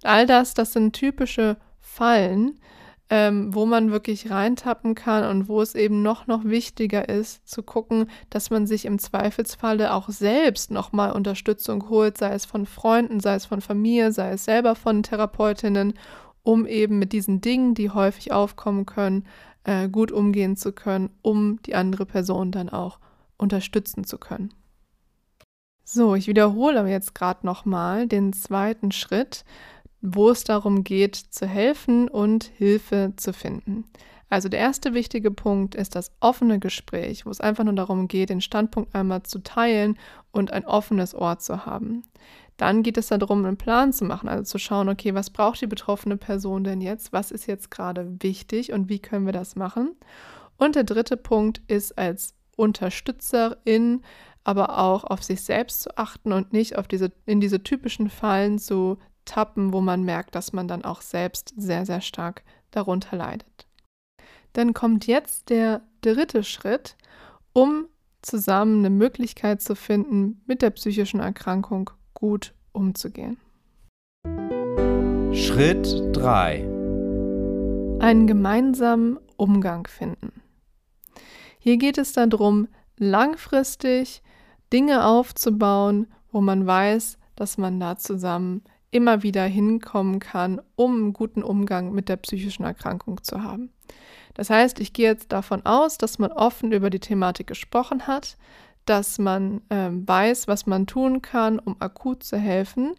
Und 0.01 0.09
all 0.09 0.25
das, 0.25 0.53
das 0.53 0.71
sind 0.71 0.93
typische 0.93 1.57
Fallen, 1.79 2.59
ähm, 3.09 3.53
wo 3.53 3.65
man 3.65 3.91
wirklich 3.91 4.29
reintappen 4.29 4.93
kann 4.93 5.25
und 5.25 5.47
wo 5.47 5.61
es 5.61 5.73
eben 5.73 6.03
noch, 6.03 6.27
noch 6.27 6.45
wichtiger 6.45 7.09
ist, 7.09 7.47
zu 7.49 7.63
gucken, 7.63 8.05
dass 8.29 8.51
man 8.51 8.67
sich 8.67 8.85
im 8.85 8.99
Zweifelsfalle 8.99 9.93
auch 9.93 10.09
selbst 10.09 10.69
nochmal 10.69 11.11
Unterstützung 11.11 11.89
holt, 11.89 12.17
sei 12.17 12.33
es 12.33 12.45
von 12.45 12.67
Freunden, 12.67 13.19
sei 13.19 13.33
es 13.33 13.47
von 13.47 13.61
Familie, 13.61 14.11
sei 14.11 14.33
es 14.33 14.45
selber 14.45 14.75
von 14.75 15.01
Therapeutinnen 15.01 15.95
um 16.49 16.65
eben 16.65 16.97
mit 16.97 17.13
diesen 17.13 17.41
Dingen, 17.41 17.75
die 17.75 17.91
häufig 17.91 18.31
aufkommen 18.31 18.87
können, 18.87 19.27
äh, 19.65 19.87
gut 19.87 20.11
umgehen 20.11 20.57
zu 20.57 20.71
können, 20.71 21.11
um 21.21 21.61
die 21.61 21.75
andere 21.75 22.07
Person 22.07 22.51
dann 22.51 22.69
auch 22.69 22.97
unterstützen 23.37 24.03
zu 24.03 24.17
können. 24.17 24.51
So, 25.83 26.15
ich 26.15 26.25
wiederhole 26.25 26.89
jetzt 26.89 27.13
gerade 27.13 27.45
nochmal 27.45 28.07
den 28.07 28.33
zweiten 28.33 28.91
Schritt, 28.91 29.45
wo 30.01 30.31
es 30.31 30.43
darum 30.43 30.83
geht, 30.83 31.15
zu 31.15 31.45
helfen 31.45 32.07
und 32.07 32.45
Hilfe 32.45 33.13
zu 33.15 33.31
finden. 33.31 33.85
Also 34.27 34.49
der 34.49 34.59
erste 34.59 34.95
wichtige 34.95 35.29
Punkt 35.29 35.75
ist 35.75 35.95
das 35.95 36.11
offene 36.19 36.57
Gespräch, 36.57 37.27
wo 37.27 37.29
es 37.29 37.41
einfach 37.41 37.63
nur 37.63 37.75
darum 37.75 38.07
geht, 38.07 38.31
den 38.31 38.41
Standpunkt 38.41 38.95
einmal 38.95 39.21
zu 39.21 39.37
teilen 39.43 39.99
und 40.31 40.51
ein 40.51 40.65
offenes 40.65 41.13
Ohr 41.13 41.37
zu 41.37 41.67
haben. 41.67 42.05
Dann 42.59 42.83
geht 42.83 42.97
es 42.97 43.07
darum, 43.07 43.45
einen 43.45 43.55
Plan 43.55 43.93
zu 43.93 44.03
machen, 44.03 44.27
also 44.27 44.43
zu 44.43 44.57
schauen, 44.57 44.89
okay, 44.89 45.15
was 45.15 45.29
braucht 45.29 45.61
die 45.61 45.67
betroffene 45.67 46.17
Person 46.17 46.65
denn 46.65 46.81
jetzt? 46.81 47.13
Was 47.13 47.31
ist 47.31 47.47
jetzt 47.47 47.71
gerade 47.71 48.21
wichtig 48.21 48.73
und 48.73 48.89
wie 48.89 48.99
können 48.99 49.25
wir 49.25 49.31
das 49.31 49.55
machen? 49.55 49.95
Und 50.57 50.75
der 50.75 50.83
dritte 50.83 51.15
Punkt 51.15 51.61
ist 51.67 51.97
als 51.97 52.35
Unterstützerin 52.57 54.01
aber 54.43 54.77
auch 54.77 55.05
auf 55.05 55.23
sich 55.23 55.41
selbst 55.41 55.83
zu 55.83 55.97
achten 55.97 56.33
und 56.33 56.51
nicht 56.51 56.77
auf 56.77 56.89
diese, 56.89 57.13
in 57.25 57.39
diese 57.39 57.63
typischen 57.63 58.09
Fallen 58.09 58.59
zu 58.59 58.97
tappen, 59.23 59.71
wo 59.71 59.79
man 59.79 60.03
merkt, 60.03 60.35
dass 60.35 60.51
man 60.51 60.67
dann 60.67 60.83
auch 60.83 60.99
selbst 61.01 61.53
sehr, 61.55 61.85
sehr 61.85 62.01
stark 62.01 62.43
darunter 62.71 63.15
leidet. 63.15 63.67
Dann 64.51 64.73
kommt 64.73 65.07
jetzt 65.07 65.49
der 65.49 65.81
dritte 66.01 66.43
Schritt, 66.43 66.97
um 67.53 67.85
zusammen 68.21 68.79
eine 68.79 68.89
Möglichkeit 68.89 69.61
zu 69.61 69.75
finden, 69.75 70.41
mit 70.45 70.61
der 70.61 70.71
psychischen 70.71 71.21
Erkrankung 71.21 71.91
gut 72.13 72.53
umzugehen. 72.71 73.37
Schritt 75.33 75.87
3. 76.13 76.65
Einen 77.99 78.27
gemeinsamen 78.27 79.19
Umgang 79.37 79.87
finden. 79.87 80.41
Hier 81.59 81.77
geht 81.77 81.97
es 81.97 82.13
darum, 82.13 82.67
langfristig 82.97 84.21
Dinge 84.71 85.05
aufzubauen, 85.05 86.07
wo 86.31 86.41
man 86.41 86.65
weiß, 86.65 87.17
dass 87.35 87.57
man 87.57 87.79
da 87.79 87.95
zusammen 87.97 88.63
immer 88.91 89.23
wieder 89.23 89.43
hinkommen 89.43 90.19
kann, 90.19 90.61
um 90.75 90.95
einen 90.95 91.13
guten 91.13 91.43
Umgang 91.43 91.91
mit 91.93 92.09
der 92.09 92.17
psychischen 92.17 92.63
Erkrankung 92.63 93.23
zu 93.23 93.43
haben. 93.43 93.71
Das 94.33 94.49
heißt, 94.49 94.79
ich 94.79 94.93
gehe 94.93 95.09
jetzt 95.09 95.31
davon 95.31 95.65
aus, 95.65 95.97
dass 95.97 96.19
man 96.19 96.31
offen 96.31 96.71
über 96.71 96.89
die 96.89 96.99
Thematik 96.99 97.47
gesprochen 97.47 98.07
hat, 98.07 98.37
dass 98.89 99.19
man 99.19 99.61
äh, 99.69 99.89
weiß, 99.91 100.47
was 100.47 100.65
man 100.65 100.87
tun 100.87 101.21
kann, 101.21 101.59
um 101.59 101.75
akut 101.79 102.23
zu 102.23 102.37
helfen, 102.37 102.95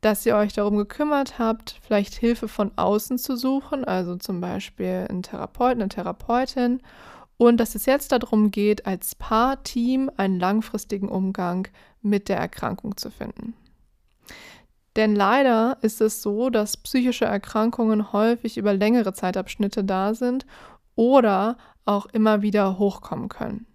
dass 0.00 0.24
ihr 0.24 0.36
euch 0.36 0.52
darum 0.52 0.76
gekümmert 0.76 1.38
habt, 1.38 1.78
vielleicht 1.82 2.14
Hilfe 2.14 2.48
von 2.48 2.72
außen 2.76 3.18
zu 3.18 3.36
suchen, 3.36 3.84
also 3.84 4.16
zum 4.16 4.40
Beispiel 4.40 5.06
einen 5.08 5.22
Therapeuten, 5.22 5.82
eine 5.82 5.88
Therapeutin, 5.88 6.80
und 7.36 7.56
dass 7.58 7.74
es 7.74 7.86
jetzt 7.86 8.12
darum 8.12 8.52
geht, 8.52 8.86
als 8.86 9.16
Paar-Team 9.16 10.10
einen 10.16 10.38
langfristigen 10.38 11.08
Umgang 11.08 11.66
mit 12.00 12.28
der 12.28 12.36
Erkrankung 12.36 12.96
zu 12.96 13.10
finden. 13.10 13.54
Denn 14.94 15.16
leider 15.16 15.78
ist 15.80 16.00
es 16.00 16.22
so, 16.22 16.50
dass 16.50 16.76
psychische 16.76 17.24
Erkrankungen 17.24 18.12
häufig 18.12 18.58
über 18.58 18.74
längere 18.74 19.12
Zeitabschnitte 19.12 19.82
da 19.82 20.14
sind 20.14 20.46
oder 20.94 21.56
auch 21.84 22.06
immer 22.06 22.42
wieder 22.42 22.78
hochkommen 22.78 23.28
können. 23.28 23.66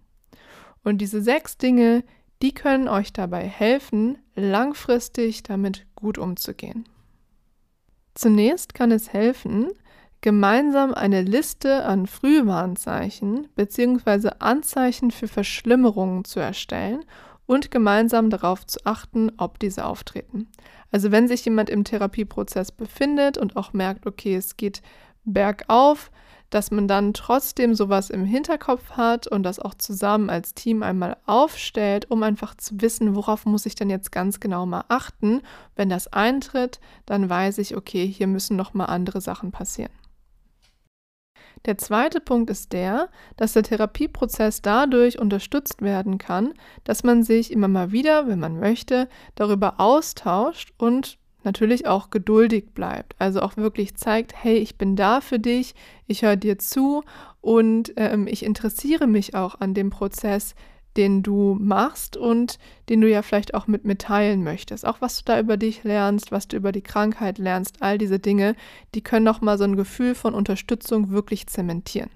Und 0.84 0.98
diese 0.98 1.22
sechs 1.22 1.58
Dinge, 1.58 2.04
die 2.42 2.52
können 2.52 2.88
euch 2.88 3.12
dabei 3.12 3.46
helfen, 3.46 4.18
langfristig 4.34 5.42
damit 5.42 5.86
gut 5.96 6.18
umzugehen. 6.18 6.88
Zunächst 8.14 8.74
kann 8.74 8.90
es 8.90 9.12
helfen, 9.12 9.68
gemeinsam 10.20 10.94
eine 10.94 11.22
Liste 11.22 11.84
an 11.84 12.06
Frühwarnzeichen 12.06 13.48
bzw. 13.54 14.30
Anzeichen 14.40 15.10
für 15.10 15.28
Verschlimmerungen 15.28 16.24
zu 16.24 16.40
erstellen 16.40 17.04
und 17.46 17.70
gemeinsam 17.70 18.28
darauf 18.30 18.66
zu 18.66 18.80
achten, 18.84 19.30
ob 19.38 19.58
diese 19.58 19.84
auftreten. 19.84 20.48
Also 20.90 21.10
wenn 21.12 21.28
sich 21.28 21.44
jemand 21.44 21.70
im 21.70 21.84
Therapieprozess 21.84 22.72
befindet 22.72 23.38
und 23.38 23.56
auch 23.56 23.72
merkt, 23.72 24.06
okay, 24.06 24.34
es 24.34 24.56
geht 24.56 24.82
bergauf, 25.24 26.10
dass 26.50 26.70
man 26.70 26.88
dann 26.88 27.12
trotzdem 27.12 27.74
sowas 27.74 28.10
im 28.10 28.24
Hinterkopf 28.24 28.90
hat 28.92 29.26
und 29.26 29.42
das 29.42 29.58
auch 29.58 29.74
zusammen 29.74 30.30
als 30.30 30.54
Team 30.54 30.82
einmal 30.82 31.16
aufstellt, 31.26 32.10
um 32.10 32.22
einfach 32.22 32.54
zu 32.56 32.80
wissen, 32.80 33.14
worauf 33.14 33.46
muss 33.46 33.66
ich 33.66 33.74
denn 33.74 33.90
jetzt 33.90 34.12
ganz 34.12 34.40
genau 34.40 34.66
mal 34.66 34.84
achten. 34.88 35.42
Wenn 35.76 35.88
das 35.88 36.12
eintritt, 36.12 36.80
dann 37.06 37.28
weiß 37.28 37.58
ich, 37.58 37.76
okay, 37.76 38.06
hier 38.06 38.26
müssen 38.26 38.56
noch 38.56 38.74
mal 38.74 38.86
andere 38.86 39.20
Sachen 39.20 39.50
passieren. 39.50 39.92
Der 41.66 41.76
zweite 41.76 42.20
Punkt 42.20 42.50
ist 42.50 42.72
der, 42.72 43.08
dass 43.36 43.52
der 43.52 43.64
Therapieprozess 43.64 44.62
dadurch 44.62 45.18
unterstützt 45.18 45.82
werden 45.82 46.18
kann, 46.18 46.54
dass 46.84 47.02
man 47.02 47.22
sich 47.22 47.52
immer 47.52 47.68
mal 47.68 47.90
wieder, 47.90 48.28
wenn 48.28 48.38
man 48.38 48.58
möchte, 48.58 49.08
darüber 49.34 49.80
austauscht 49.80 50.72
und 50.78 51.18
natürlich 51.44 51.86
auch 51.86 52.10
geduldig 52.10 52.72
bleibt. 52.74 53.14
Also 53.18 53.40
auch 53.40 53.56
wirklich 53.56 53.96
zeigt, 53.96 54.32
hey, 54.34 54.56
ich 54.56 54.76
bin 54.76 54.96
da 54.96 55.20
für 55.20 55.38
dich, 55.38 55.74
ich 56.06 56.22
höre 56.22 56.36
dir 56.36 56.58
zu 56.58 57.02
und 57.40 57.92
ähm, 57.96 58.26
ich 58.26 58.44
interessiere 58.44 59.06
mich 59.06 59.34
auch 59.34 59.60
an 59.60 59.74
dem 59.74 59.90
Prozess, 59.90 60.54
den 60.96 61.22
du 61.22 61.56
machst 61.60 62.16
und 62.16 62.58
den 62.88 63.00
du 63.00 63.08
ja 63.08 63.22
vielleicht 63.22 63.54
auch 63.54 63.68
mit 63.68 63.84
mir 63.84 63.98
teilen 63.98 64.42
möchtest. 64.42 64.84
Auch 64.84 65.00
was 65.00 65.18
du 65.18 65.22
da 65.26 65.38
über 65.38 65.56
dich 65.56 65.84
lernst, 65.84 66.32
was 66.32 66.48
du 66.48 66.56
über 66.56 66.72
die 66.72 66.82
Krankheit 66.82 67.38
lernst, 67.38 67.76
all 67.80 67.98
diese 67.98 68.18
Dinge, 68.18 68.56
die 68.94 69.02
können 69.02 69.24
nochmal 69.24 69.58
so 69.58 69.64
ein 69.64 69.76
Gefühl 69.76 70.16
von 70.16 70.34
Unterstützung 70.34 71.10
wirklich 71.10 71.46
zementieren. 71.46 72.10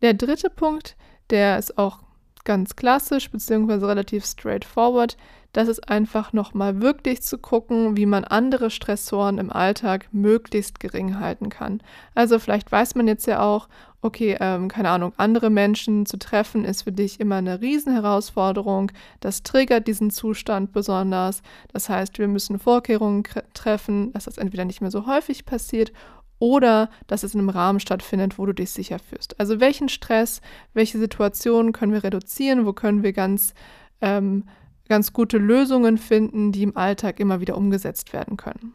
Der 0.00 0.14
dritte 0.14 0.48
Punkt, 0.48 0.96
der 1.30 1.58
ist 1.58 1.76
auch 1.76 2.04
ganz 2.44 2.76
klassisch 2.76 3.30
beziehungsweise 3.30 3.88
relativ 3.88 4.24
straightforward, 4.26 5.16
das 5.54 5.68
ist 5.68 5.88
einfach 5.88 6.32
nochmal 6.32 6.82
wirklich 6.82 7.22
zu 7.22 7.38
gucken, 7.38 7.96
wie 7.96 8.06
man 8.06 8.24
andere 8.24 8.70
Stressoren 8.70 9.38
im 9.38 9.52
Alltag 9.52 10.08
möglichst 10.10 10.80
gering 10.80 11.20
halten 11.20 11.48
kann. 11.48 11.80
Also 12.14 12.40
vielleicht 12.40 12.70
weiß 12.72 12.96
man 12.96 13.06
jetzt 13.06 13.26
ja 13.26 13.40
auch, 13.40 13.68
okay, 14.02 14.36
ähm, 14.40 14.66
keine 14.66 14.90
Ahnung, 14.90 15.12
andere 15.16 15.50
Menschen 15.50 16.06
zu 16.06 16.18
treffen 16.18 16.64
ist 16.64 16.82
für 16.82 16.90
dich 16.90 17.20
immer 17.20 17.36
eine 17.36 17.60
Riesenherausforderung. 17.60 18.90
Das 19.20 19.44
triggert 19.44 19.86
diesen 19.86 20.10
Zustand 20.10 20.72
besonders. 20.72 21.40
Das 21.72 21.88
heißt, 21.88 22.18
wir 22.18 22.26
müssen 22.26 22.58
Vorkehrungen 22.58 23.22
treffen, 23.54 24.12
dass 24.12 24.24
das 24.24 24.38
entweder 24.38 24.64
nicht 24.64 24.80
mehr 24.80 24.90
so 24.90 25.06
häufig 25.06 25.46
passiert 25.46 25.92
oder 26.40 26.90
dass 27.06 27.22
es 27.22 27.32
in 27.32 27.40
einem 27.40 27.48
Rahmen 27.48 27.78
stattfindet, 27.78 28.40
wo 28.40 28.46
du 28.46 28.52
dich 28.52 28.72
sicher 28.72 28.98
fühlst. 28.98 29.38
Also 29.38 29.60
welchen 29.60 29.88
Stress, 29.88 30.40
welche 30.72 30.98
Situationen 30.98 31.72
können 31.72 31.92
wir 31.92 32.02
reduzieren, 32.02 32.66
wo 32.66 32.72
können 32.72 33.04
wir 33.04 33.12
ganz 33.12 33.54
ähm, 34.00 34.44
ganz 34.88 35.12
gute 35.12 35.38
Lösungen 35.38 35.98
finden, 35.98 36.52
die 36.52 36.62
im 36.62 36.76
Alltag 36.76 37.20
immer 37.20 37.40
wieder 37.40 37.56
umgesetzt 37.56 38.12
werden 38.12 38.36
können. 38.36 38.74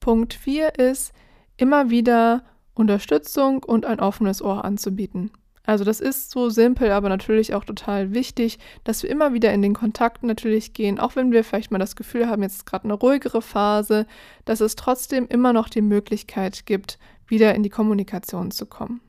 Punkt 0.00 0.34
4 0.34 0.78
ist, 0.78 1.12
immer 1.56 1.90
wieder 1.90 2.44
Unterstützung 2.74 3.62
und 3.62 3.86
ein 3.86 4.00
offenes 4.00 4.42
Ohr 4.42 4.64
anzubieten. 4.64 5.30
Also 5.66 5.84
das 5.84 6.00
ist 6.00 6.30
so 6.30 6.50
simpel, 6.50 6.90
aber 6.90 7.08
natürlich 7.08 7.54
auch 7.54 7.64
total 7.64 8.12
wichtig, 8.12 8.58
dass 8.84 9.02
wir 9.02 9.08
immer 9.08 9.32
wieder 9.32 9.52
in 9.54 9.62
den 9.62 9.72
Kontakt 9.72 10.22
natürlich 10.22 10.74
gehen, 10.74 11.00
auch 11.00 11.16
wenn 11.16 11.32
wir 11.32 11.42
vielleicht 11.42 11.70
mal 11.70 11.78
das 11.78 11.96
Gefühl 11.96 12.28
haben, 12.28 12.42
jetzt 12.42 12.56
ist 12.56 12.66
gerade 12.66 12.84
eine 12.84 12.92
ruhigere 12.92 13.40
Phase, 13.40 14.06
dass 14.44 14.60
es 14.60 14.76
trotzdem 14.76 15.26
immer 15.26 15.54
noch 15.54 15.70
die 15.70 15.80
Möglichkeit 15.80 16.66
gibt, 16.66 16.98
wieder 17.26 17.54
in 17.54 17.62
die 17.62 17.70
Kommunikation 17.70 18.50
zu 18.50 18.66
kommen. 18.66 19.00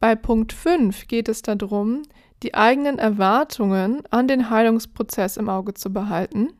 Bei 0.00 0.16
Punkt 0.16 0.52
5 0.52 1.06
geht 1.06 1.28
es 1.28 1.42
darum, 1.42 2.02
die 2.42 2.54
eigenen 2.54 2.98
Erwartungen 2.98 4.02
an 4.10 4.28
den 4.28 4.50
Heilungsprozess 4.50 5.36
im 5.36 5.48
Auge 5.48 5.74
zu 5.74 5.92
behalten 5.92 6.52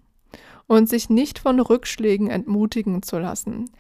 und 0.66 0.88
sich 0.88 1.10
nicht 1.10 1.38
von 1.38 1.60
Rückschlägen 1.60 2.30
entmutigen 2.30 3.02
zu 3.02 3.18
lassen, 3.18 3.70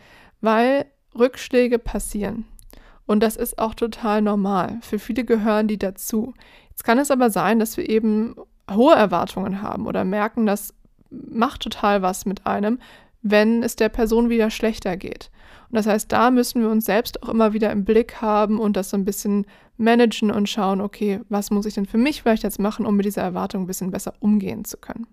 weil 0.40 0.86
Rückschläge 1.16 1.78
passieren. 1.78 2.44
Und 3.06 3.22
das 3.22 3.36
ist 3.36 3.58
auch 3.58 3.74
total 3.74 4.22
normal. 4.22 4.78
Für 4.82 4.98
viele 4.98 5.24
gehören 5.24 5.68
die 5.68 5.78
dazu. 5.78 6.34
Jetzt 6.70 6.84
kann 6.84 6.98
es 6.98 7.10
aber 7.10 7.30
sein, 7.30 7.58
dass 7.58 7.76
wir 7.76 7.88
eben 7.88 8.34
hohe 8.70 8.94
Erwartungen 8.94 9.62
haben 9.62 9.86
oder 9.86 10.04
merken, 10.04 10.46
das 10.46 10.74
macht 11.10 11.62
total 11.62 12.02
was 12.02 12.24
mit 12.26 12.46
einem, 12.46 12.78
wenn 13.22 13.62
es 13.62 13.76
der 13.76 13.88
Person 13.88 14.30
wieder 14.30 14.50
schlechter 14.50 14.96
geht. 14.96 15.30
Und 15.72 15.76
das 15.76 15.86
heißt, 15.86 16.12
da 16.12 16.30
müssen 16.30 16.60
wir 16.60 16.68
uns 16.68 16.84
selbst 16.84 17.22
auch 17.22 17.30
immer 17.30 17.54
wieder 17.54 17.72
im 17.72 17.86
Blick 17.86 18.20
haben 18.20 18.60
und 18.60 18.76
das 18.76 18.90
so 18.90 18.96
ein 18.98 19.06
bisschen 19.06 19.46
managen 19.78 20.30
und 20.30 20.50
schauen, 20.50 20.82
okay, 20.82 21.20
was 21.30 21.50
muss 21.50 21.64
ich 21.64 21.72
denn 21.72 21.86
für 21.86 21.96
mich 21.96 22.20
vielleicht 22.20 22.42
jetzt 22.42 22.58
machen, 22.58 22.84
um 22.84 22.94
mit 22.94 23.06
dieser 23.06 23.22
Erwartung 23.22 23.62
ein 23.62 23.66
bisschen 23.66 23.90
besser 23.90 24.12
umgehen 24.20 24.66
zu 24.66 24.76
können. 24.76 25.06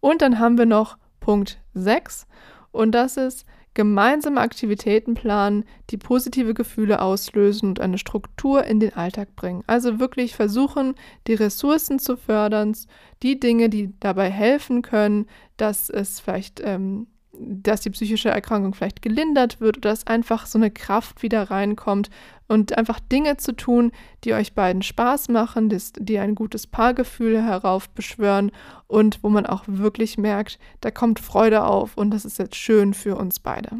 Und 0.00 0.22
dann 0.22 0.38
haben 0.38 0.56
wir 0.56 0.64
noch 0.64 0.96
Punkt 1.20 1.60
6 1.74 2.26
und 2.72 2.92
das 2.92 3.18
ist 3.18 3.44
gemeinsame 3.74 4.40
Aktivitäten 4.40 5.12
planen, 5.12 5.66
die 5.90 5.98
positive 5.98 6.54
Gefühle 6.54 7.02
auslösen 7.02 7.68
und 7.68 7.80
eine 7.80 7.98
Struktur 7.98 8.64
in 8.64 8.80
den 8.80 8.94
Alltag 8.94 9.36
bringen. 9.36 9.62
Also 9.66 10.00
wirklich 10.00 10.34
versuchen, 10.34 10.94
die 11.26 11.34
Ressourcen 11.34 11.98
zu 11.98 12.16
fördern, 12.16 12.74
die 13.22 13.38
Dinge, 13.38 13.68
die 13.68 13.92
dabei 14.00 14.30
helfen 14.30 14.80
können, 14.80 15.26
dass 15.58 15.90
es 15.90 16.18
vielleicht 16.18 16.62
ähm, 16.64 17.08
dass 17.40 17.80
die 17.80 17.90
psychische 17.90 18.30
Erkrankung 18.30 18.74
vielleicht 18.74 19.02
gelindert 19.02 19.60
wird 19.60 19.78
oder 19.78 19.90
dass 19.90 20.06
einfach 20.06 20.46
so 20.46 20.58
eine 20.58 20.70
Kraft 20.70 21.22
wieder 21.22 21.50
reinkommt 21.50 22.10
und 22.48 22.76
einfach 22.76 23.00
Dinge 23.00 23.36
zu 23.36 23.52
tun, 23.52 23.92
die 24.24 24.34
euch 24.34 24.54
beiden 24.54 24.82
Spaß 24.82 25.28
machen, 25.28 25.74
die 25.98 26.18
ein 26.18 26.34
gutes 26.34 26.66
Paargefühl 26.66 27.42
heraufbeschwören 27.42 28.50
und 28.86 29.22
wo 29.22 29.28
man 29.28 29.46
auch 29.46 29.64
wirklich 29.66 30.18
merkt, 30.18 30.58
da 30.80 30.90
kommt 30.90 31.20
Freude 31.20 31.64
auf 31.64 31.96
und 31.96 32.10
das 32.10 32.24
ist 32.24 32.38
jetzt 32.38 32.56
schön 32.56 32.94
für 32.94 33.16
uns 33.16 33.40
beide. 33.40 33.70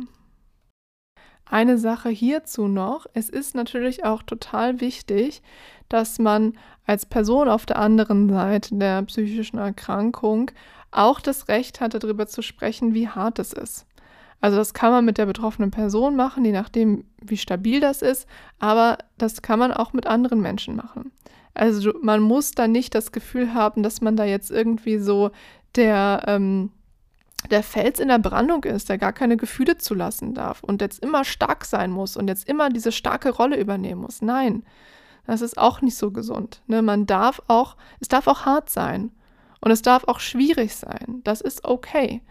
Eine 1.50 1.78
Sache 1.78 2.10
hierzu 2.10 2.68
noch, 2.68 3.06
es 3.12 3.28
ist 3.28 3.56
natürlich 3.56 4.04
auch 4.04 4.22
total 4.22 4.80
wichtig, 4.80 5.42
dass 5.88 6.20
man 6.20 6.52
als 6.86 7.06
Person 7.06 7.48
auf 7.48 7.66
der 7.66 7.76
anderen 7.80 8.28
Seite 8.28 8.76
der 8.76 9.02
psychischen 9.02 9.58
Erkrankung 9.58 10.52
auch 10.92 11.18
das 11.18 11.48
Recht 11.48 11.80
hat, 11.80 11.94
darüber 11.94 12.28
zu 12.28 12.42
sprechen, 12.42 12.94
wie 12.94 13.08
hart 13.08 13.40
es 13.40 13.52
ist. 13.52 13.84
Also 14.40 14.58
das 14.58 14.74
kann 14.74 14.92
man 14.92 15.04
mit 15.04 15.18
der 15.18 15.26
betroffenen 15.26 15.72
Person 15.72 16.14
machen, 16.14 16.44
je 16.44 16.52
nachdem, 16.52 17.04
wie 17.20 17.36
stabil 17.36 17.80
das 17.80 18.00
ist, 18.00 18.28
aber 18.60 18.98
das 19.18 19.42
kann 19.42 19.58
man 19.58 19.72
auch 19.72 19.92
mit 19.92 20.06
anderen 20.06 20.40
Menschen 20.40 20.76
machen. 20.76 21.10
Also 21.54 21.92
man 22.00 22.20
muss 22.22 22.52
da 22.52 22.68
nicht 22.68 22.94
das 22.94 23.10
Gefühl 23.10 23.54
haben, 23.54 23.82
dass 23.82 24.00
man 24.00 24.14
da 24.14 24.24
jetzt 24.24 24.52
irgendwie 24.52 24.98
so 24.98 25.32
der, 25.74 26.22
ähm, 26.28 26.70
der 27.50 27.62
Fels 27.62 27.98
in 27.98 28.09
der 28.09 28.18
Brandung 28.18 28.64
ist, 28.64 28.88
der 28.88 28.98
gar 28.98 29.12
keine 29.12 29.37
Gefühle 29.37 29.79
zulassen 29.79 30.35
darf 30.35 30.62
und 30.62 30.81
jetzt 30.81 31.03
immer 31.03 31.24
stark 31.24 31.64
sein 31.64 31.90
muss 31.90 32.16
und 32.16 32.29
jetzt 32.29 32.48
immer 32.48 32.68
diese 32.68 32.92
starke 32.92 33.31
Rolle 33.31 33.59
übernehmen 33.59 34.03
muss. 34.03 34.22
Nein, 34.22 34.64
das 35.26 35.40
ist 35.40 35.59
auch 35.59 35.81
nicht 35.81 35.96
so 35.96 36.11
gesund. 36.11 36.62
Ne? 36.66 36.83
Man 36.83 37.07
darf 37.07 37.40
auch, 37.48 37.76
es 38.00 38.09
darf 38.09 38.26
auch 38.26 38.44
hart 38.44 38.68
sein. 38.70 39.12
Und 39.61 39.70
es 39.70 39.83
darf 39.83 40.05
auch 40.05 40.20
schwierig 40.20 40.74
sein. 40.74 41.20
Das 41.22 41.40
ist 41.40 41.64
okay. 41.64 42.22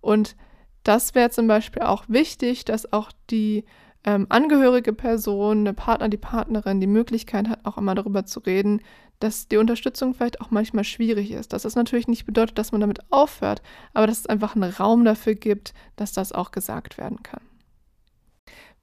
Und 0.00 0.36
das 0.84 1.14
wäre 1.14 1.30
zum 1.30 1.46
Beispiel 1.46 1.82
auch 1.82 2.04
wichtig, 2.08 2.64
dass 2.64 2.92
auch 2.92 3.12
die 3.30 3.64
ähm, 4.04 4.26
angehörige 4.30 4.92
Person, 4.92 5.64
der 5.64 5.74
Partner, 5.74 6.08
die 6.08 6.16
Partnerin 6.16 6.80
die 6.80 6.86
Möglichkeit 6.86 7.48
hat, 7.48 7.60
auch 7.64 7.76
immer 7.76 7.94
darüber 7.94 8.24
zu 8.24 8.40
reden, 8.40 8.80
dass 9.20 9.48
die 9.48 9.56
Unterstützung 9.56 10.14
vielleicht 10.14 10.40
auch 10.40 10.50
manchmal 10.50 10.84
schwierig 10.84 11.30
ist. 11.30 11.52
Dass 11.52 11.62
das 11.62 11.74
natürlich 11.74 12.08
nicht 12.08 12.24
bedeutet, 12.24 12.58
dass 12.58 12.72
man 12.72 12.80
damit 12.80 13.00
aufhört, 13.10 13.62
aber 13.94 14.06
dass 14.06 14.20
es 14.20 14.26
einfach 14.26 14.54
einen 14.54 14.70
Raum 14.70 15.04
dafür 15.04 15.34
gibt, 15.34 15.74
dass 15.96 16.12
das 16.12 16.32
auch 16.32 16.50
gesagt 16.50 16.98
werden 16.98 17.22
kann. 17.22 17.40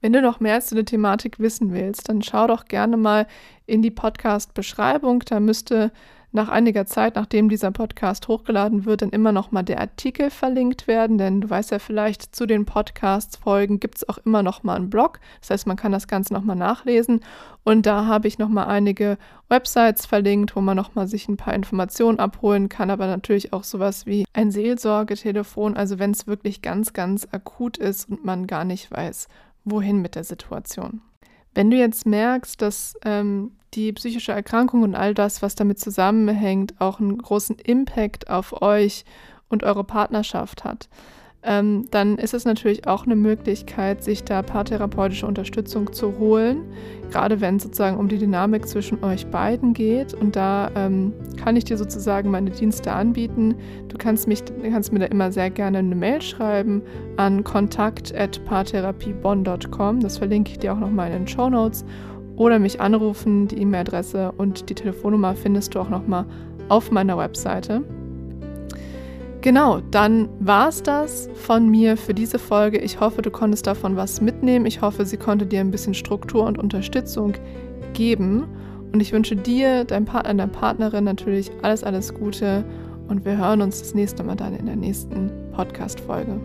Wenn 0.00 0.12
du 0.12 0.20
noch 0.20 0.40
mehr 0.40 0.60
zu 0.60 0.74
der 0.74 0.84
Thematik 0.84 1.38
wissen 1.38 1.72
willst, 1.72 2.08
dann 2.08 2.22
schau 2.22 2.46
doch 2.46 2.66
gerne 2.66 2.96
mal 2.96 3.26
in 3.64 3.80
die 3.80 3.90
Podcast-Beschreibung. 3.90 5.20
Da 5.20 5.40
müsste 5.40 5.90
nach 6.36 6.48
einiger 6.48 6.86
Zeit, 6.86 7.16
nachdem 7.16 7.48
dieser 7.48 7.72
Podcast 7.72 8.28
hochgeladen 8.28 8.84
wird, 8.84 9.02
dann 9.02 9.10
immer 9.10 9.32
noch 9.32 9.50
mal 9.50 9.64
der 9.64 9.80
Artikel 9.80 10.30
verlinkt 10.30 10.86
werden, 10.86 11.18
denn 11.18 11.40
du 11.40 11.50
weißt 11.50 11.72
ja 11.72 11.80
vielleicht, 11.80 12.36
zu 12.36 12.46
den 12.46 12.64
Podcast-Folgen 12.64 13.80
gibt 13.80 13.96
es 13.96 14.08
auch 14.08 14.18
immer 14.18 14.44
noch 14.44 14.62
mal 14.62 14.76
einen 14.76 14.90
Blog. 14.90 15.18
Das 15.40 15.50
heißt, 15.50 15.66
man 15.66 15.76
kann 15.76 15.90
das 15.90 16.06
Ganze 16.06 16.32
noch 16.34 16.44
mal 16.44 16.54
nachlesen. 16.54 17.20
Und 17.64 17.86
da 17.86 18.06
habe 18.06 18.28
ich 18.28 18.38
noch 18.38 18.48
mal 18.48 18.66
einige 18.66 19.18
Websites 19.48 20.06
verlinkt, 20.06 20.54
wo 20.54 20.60
man 20.60 20.76
noch 20.76 20.94
mal 20.94 21.08
sich 21.08 21.26
ein 21.26 21.36
paar 21.36 21.54
Informationen 21.54 22.20
abholen 22.20 22.68
kann, 22.68 22.90
aber 22.90 23.08
natürlich 23.08 23.52
auch 23.52 23.64
sowas 23.64 24.06
wie 24.06 24.24
ein 24.32 24.52
Seelsorgetelefon, 24.52 25.76
also 25.76 25.98
wenn 25.98 26.12
es 26.12 26.28
wirklich 26.28 26.62
ganz, 26.62 26.92
ganz 26.92 27.26
akut 27.32 27.78
ist 27.78 28.08
und 28.08 28.24
man 28.24 28.46
gar 28.46 28.64
nicht 28.64 28.92
weiß, 28.92 29.26
wohin 29.64 30.00
mit 30.00 30.14
der 30.14 30.24
Situation. 30.24 31.00
Wenn 31.56 31.70
du 31.70 31.78
jetzt 31.78 32.04
merkst, 32.04 32.60
dass 32.60 32.98
ähm, 33.02 33.52
die 33.72 33.90
psychische 33.94 34.30
Erkrankung 34.30 34.82
und 34.82 34.94
all 34.94 35.14
das, 35.14 35.40
was 35.40 35.54
damit 35.54 35.80
zusammenhängt, 35.80 36.74
auch 36.82 37.00
einen 37.00 37.16
großen 37.16 37.56
Impact 37.58 38.28
auf 38.28 38.60
euch 38.60 39.06
und 39.48 39.64
eure 39.64 39.82
Partnerschaft 39.82 40.64
hat, 40.64 40.90
ähm, 41.46 41.86
dann 41.92 42.18
ist 42.18 42.34
es 42.34 42.44
natürlich 42.44 42.86
auch 42.88 43.06
eine 43.06 43.16
Möglichkeit, 43.16 44.02
sich 44.02 44.24
da 44.24 44.42
paartherapeutische 44.42 45.26
Unterstützung 45.26 45.92
zu 45.92 46.18
holen, 46.18 46.64
gerade 47.10 47.40
wenn 47.40 47.56
es 47.56 47.62
sozusagen 47.62 47.96
um 47.96 48.08
die 48.08 48.18
Dynamik 48.18 48.66
zwischen 48.66 49.04
euch 49.04 49.28
beiden 49.28 49.72
geht. 49.72 50.12
Und 50.12 50.34
da 50.34 50.72
ähm, 50.74 51.12
kann 51.36 51.54
ich 51.54 51.62
dir 51.64 51.78
sozusagen 51.78 52.32
meine 52.32 52.50
Dienste 52.50 52.92
anbieten. 52.92 53.54
Du 53.86 53.96
kannst, 53.96 54.26
mich, 54.26 54.42
kannst 54.62 54.92
mir 54.92 54.98
da 54.98 55.06
immer 55.06 55.30
sehr 55.30 55.50
gerne 55.50 55.78
eine 55.78 55.94
Mail 55.94 56.20
schreiben 56.20 56.82
an 57.16 57.44
kontakt.paartherapiebonn.com. 57.44 60.00
Das 60.00 60.18
verlinke 60.18 60.50
ich 60.50 60.58
dir 60.58 60.72
auch 60.72 60.80
nochmal 60.80 61.12
in 61.12 61.18
den 61.18 61.28
Show 61.28 61.48
Notes. 61.48 61.84
Oder 62.34 62.58
mich 62.58 62.80
anrufen, 62.80 63.46
die 63.48 63.62
E-Mail-Adresse 63.62 64.32
und 64.36 64.68
die 64.68 64.74
Telefonnummer 64.74 65.34
findest 65.36 65.74
du 65.74 65.80
auch 65.80 65.88
nochmal 65.88 66.26
auf 66.68 66.90
meiner 66.90 67.16
Webseite. 67.16 67.82
Genau, 69.46 69.78
dann 69.92 70.28
war 70.40 70.70
es 70.70 70.82
das 70.82 71.28
von 71.36 71.68
mir 71.70 71.96
für 71.96 72.12
diese 72.12 72.36
Folge. 72.36 72.78
Ich 72.78 72.98
hoffe, 72.98 73.22
du 73.22 73.30
konntest 73.30 73.68
davon 73.68 73.94
was 73.94 74.20
mitnehmen. 74.20 74.66
Ich 74.66 74.80
hoffe, 74.80 75.06
sie 75.06 75.18
konnte 75.18 75.46
dir 75.46 75.60
ein 75.60 75.70
bisschen 75.70 75.94
Struktur 75.94 76.44
und 76.44 76.58
Unterstützung 76.58 77.34
geben. 77.92 78.48
Und 78.92 79.00
ich 79.00 79.12
wünsche 79.12 79.36
dir, 79.36 79.84
deinem 79.84 80.04
Partner, 80.04 80.30
deiner 80.30 80.48
Partnerin 80.48 81.04
natürlich 81.04 81.52
alles, 81.62 81.84
alles 81.84 82.12
Gute. 82.12 82.64
Und 83.06 83.24
wir 83.24 83.38
hören 83.38 83.62
uns 83.62 83.78
das 83.78 83.94
nächste 83.94 84.24
Mal 84.24 84.34
dann 84.34 84.56
in 84.56 84.66
der 84.66 84.74
nächsten 84.74 85.30
Podcast-Folge. 85.52 86.40